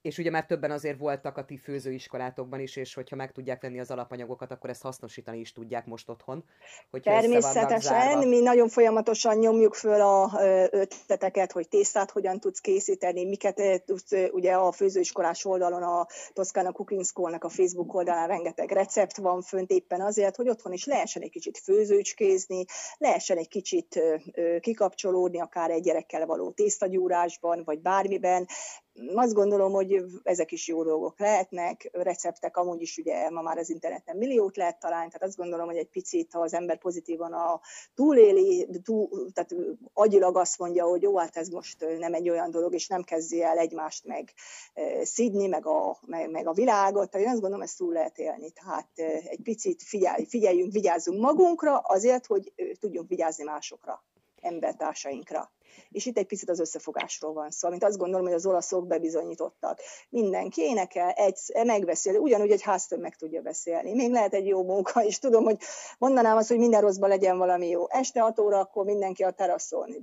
és 0.08 0.18
ugye 0.18 0.30
már 0.30 0.46
többen 0.46 0.72
azért 0.72 0.98
voltak 0.98 1.38
a 1.38 1.46
ti 1.46 1.58
főzőiskolátokban 1.58 2.60
is, 2.60 2.76
és 2.76 2.94
hogyha 2.94 3.16
meg 3.16 3.32
tudják 3.32 3.62
venni 3.62 3.80
az 3.80 3.92
alapanyagokat, 3.92 4.52
akkor 4.52 4.70
ezt 4.70 4.82
hasznosítani 4.82 5.40
is 5.40 5.54
tudják 5.54 5.86
most 5.86 6.10
otthon. 6.10 6.44
Természetesen, 7.02 8.28
mi 8.28 8.40
nagyon 8.40 8.70
folyamatosan 8.70 9.38
nyomjuk 9.38 9.74
föl 9.74 10.02
a 10.02 10.32
ötleteket, 10.72 11.52
hogy 11.52 11.68
tésztát 11.68 12.12
hogyan 12.12 12.40
tudsz 12.40 12.60
készíteni, 12.60 13.26
miket 13.26 13.84
tudsz, 13.86 14.12
ugye 14.32 14.54
a 14.54 14.72
főzőiskolás 14.72 15.46
oldalon, 15.46 15.84
a 15.84 16.08
Toszkána 16.34 16.72
Cooking 16.72 17.06
School-nak 17.06 17.44
a 17.44 17.50
Facebook 17.50 17.94
oldalán 17.94 18.28
rengeteg 18.28 18.72
recept 18.72 19.18
van 19.18 19.42
fönt 19.42 19.72
éppen 19.72 20.02
azért, 20.02 20.36
hogy 20.36 20.50
otthon 20.50 20.74
is 20.74 20.86
lehessen 20.86 21.22
egy 21.22 21.32
kicsit 21.32 21.58
főzőcskézni, 21.58 22.66
lehessen 22.98 23.38
egy 23.38 23.48
kicsit 23.48 24.02
kikapcsolódni, 24.60 25.42
akár 25.42 25.70
egy 25.70 25.84
gyerekkel 25.84 26.26
való 26.26 26.52
tésztagyúrásban, 26.52 27.62
vagy 27.66 27.80
bármiben, 27.80 28.48
azt 29.14 29.34
gondolom, 29.34 29.72
hogy 29.72 30.04
ezek 30.24 30.52
is 30.52 30.68
jó 30.68 30.84
dolgok 30.84 31.20
lehetnek, 31.20 31.90
receptek 31.92 32.58
amúgy 32.58 32.82
is 32.82 32.98
ugye 32.98 33.30
ma 33.30 33.42
már 33.42 33.58
az 33.58 33.70
interneten 33.70 34.18
milliót 34.18 34.56
lehet 34.56 34.80
találni, 34.80 35.08
tehát 35.08 35.28
azt 35.28 35.38
gondolom, 35.38 35.66
hogy 35.66 35.78
egy 35.78 35.90
picit, 35.90 36.32
ha 36.32 36.40
az 36.40 36.54
ember 36.54 36.78
pozitívan 36.78 37.34
a 37.34 37.60
túléli, 37.96 38.68
túl, 38.84 39.32
tehát 39.34 39.56
agyilag 39.94 40.38
azt 40.38 40.58
mondja, 40.58 40.86
hogy 40.86 41.02
jó, 41.02 41.18
hát 41.18 41.38
ez 41.38 41.48
most 41.48 41.86
nem 42.00 42.14
egy 42.14 42.30
olyan 42.30 42.52
dolog, 42.52 42.74
és 42.74 42.88
nem 42.88 43.04
kezdi 43.04 43.44
el 43.44 43.58
egymást 43.58 44.06
meg 44.06 44.34
szidni, 45.02 45.48
meg 45.48 45.66
a, 45.66 45.98
meg, 46.06 46.32
meg 46.32 46.48
a 46.48 46.54
világot, 46.54 47.10
tehát 47.10 47.28
én 47.28 47.32
azt 47.32 47.42
gondolom, 47.42 47.66
ezt 47.66 47.78
túl 47.78 47.94
lehet 47.94 48.18
élni. 48.18 48.52
Tehát 48.52 48.90
egy 49.30 49.42
picit 49.44 49.84
figyelj, 49.84 50.26
figyeljünk, 50.26 50.72
vigyázzunk 50.72 51.22
magunkra, 51.22 51.78
azért, 51.78 52.26
hogy 52.26 52.54
tudjunk 52.80 53.10
vigyázni 53.10 53.44
másokra, 53.44 54.04
embertársainkra. 54.48 55.52
És 55.90 56.06
itt 56.06 56.18
egy 56.18 56.26
picit 56.26 56.50
az 56.50 56.60
összefogásról 56.60 57.34
van 57.34 57.50
szó, 57.50 57.68
amit 57.68 57.84
azt 57.84 57.98
gondolom, 57.98 58.26
hogy 58.26 58.36
az 58.36 58.46
olaszok 58.46 58.88
bebizonyítottak. 58.88 59.80
Mindenki 60.10 60.62
énekel, 60.62 61.10
egy, 61.10 61.40
megbeszél, 61.64 62.20
ugyanúgy 62.20 62.52
egy 62.52 62.62
háztöm 62.62 63.00
meg 63.00 63.16
tudja 63.16 63.42
beszélni. 63.42 63.94
Még 63.94 64.12
lehet 64.12 64.34
egy 64.34 64.48
jó 64.48 64.64
munka, 64.64 65.04
és 65.04 65.20
tudom, 65.20 65.44
hogy 65.44 65.58
mondanám 65.98 66.38
azt, 66.38 66.48
hogy 66.48 66.58
minden 66.58 66.82
rosszban 66.82 67.10
legyen 67.10 67.38
valami 67.38 67.68
jó. 67.68 67.90
Este 67.90 68.22
6 68.22 68.40
óra, 68.40 68.60
akkor 68.60 68.86
mindenki 68.86 69.24
a 69.24 69.32
teraszon, 69.32 69.96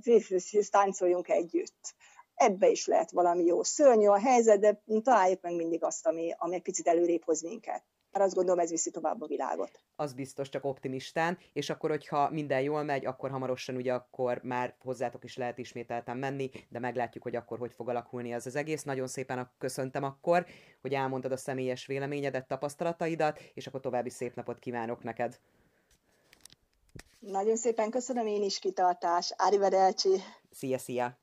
táncoljunk 0.69 1.29
együtt 1.29 1.95
ebbe 2.35 2.69
is 2.69 2.87
lehet 2.87 3.11
valami 3.11 3.43
jó. 3.43 3.63
Szörnyű 3.63 4.07
a 4.07 4.19
helyzet, 4.19 4.59
de 4.59 4.83
találjuk 5.03 5.41
meg 5.41 5.55
mindig 5.55 5.83
azt, 5.83 6.07
ami, 6.07 6.35
ami 6.37 6.55
egy 6.55 6.61
picit 6.61 6.87
előrébb 6.87 7.23
hoz 7.23 7.41
minket 7.41 7.83
azt 8.21 8.35
gondolom 8.35 8.59
ez 8.59 8.69
viszi 8.69 8.91
tovább 8.91 9.21
a 9.21 9.27
világot. 9.27 9.79
Az 9.95 10.13
biztos, 10.13 10.49
csak 10.49 10.65
optimistán, 10.65 11.37
és 11.53 11.69
akkor, 11.69 11.89
hogyha 11.89 12.29
minden 12.29 12.61
jól 12.61 12.83
megy, 12.83 13.05
akkor 13.05 13.29
hamarosan 13.29 13.75
ugye 13.75 13.93
akkor 13.93 14.39
már 14.43 14.75
hozzátok 14.79 15.23
is 15.23 15.37
lehet 15.37 15.57
ismételten 15.57 16.17
menni, 16.17 16.49
de 16.69 16.79
meglátjuk, 16.79 17.23
hogy 17.23 17.35
akkor 17.35 17.57
hogy 17.57 17.73
fog 17.73 17.89
alakulni 17.89 18.33
ez 18.33 18.45
az 18.45 18.55
egész. 18.55 18.83
Nagyon 18.83 19.07
szépen 19.07 19.51
köszöntem 19.57 20.03
akkor, 20.03 20.45
hogy 20.81 20.93
elmondtad 20.93 21.31
a 21.31 21.37
személyes 21.37 21.85
véleményedet, 21.85 22.47
tapasztalataidat, 22.47 23.39
és 23.53 23.67
akkor 23.67 23.79
további 23.79 24.09
szép 24.09 24.35
napot 24.35 24.59
kívánok 24.59 25.03
neked. 25.03 25.39
Nagyon 27.19 27.55
szépen 27.55 27.89
köszönöm 27.89 28.27
én 28.27 28.43
is 28.43 28.59
kitartás. 28.59 29.33
Arrivederci. 29.37 30.21
Szia, 30.51 30.77
szia. 30.77 31.17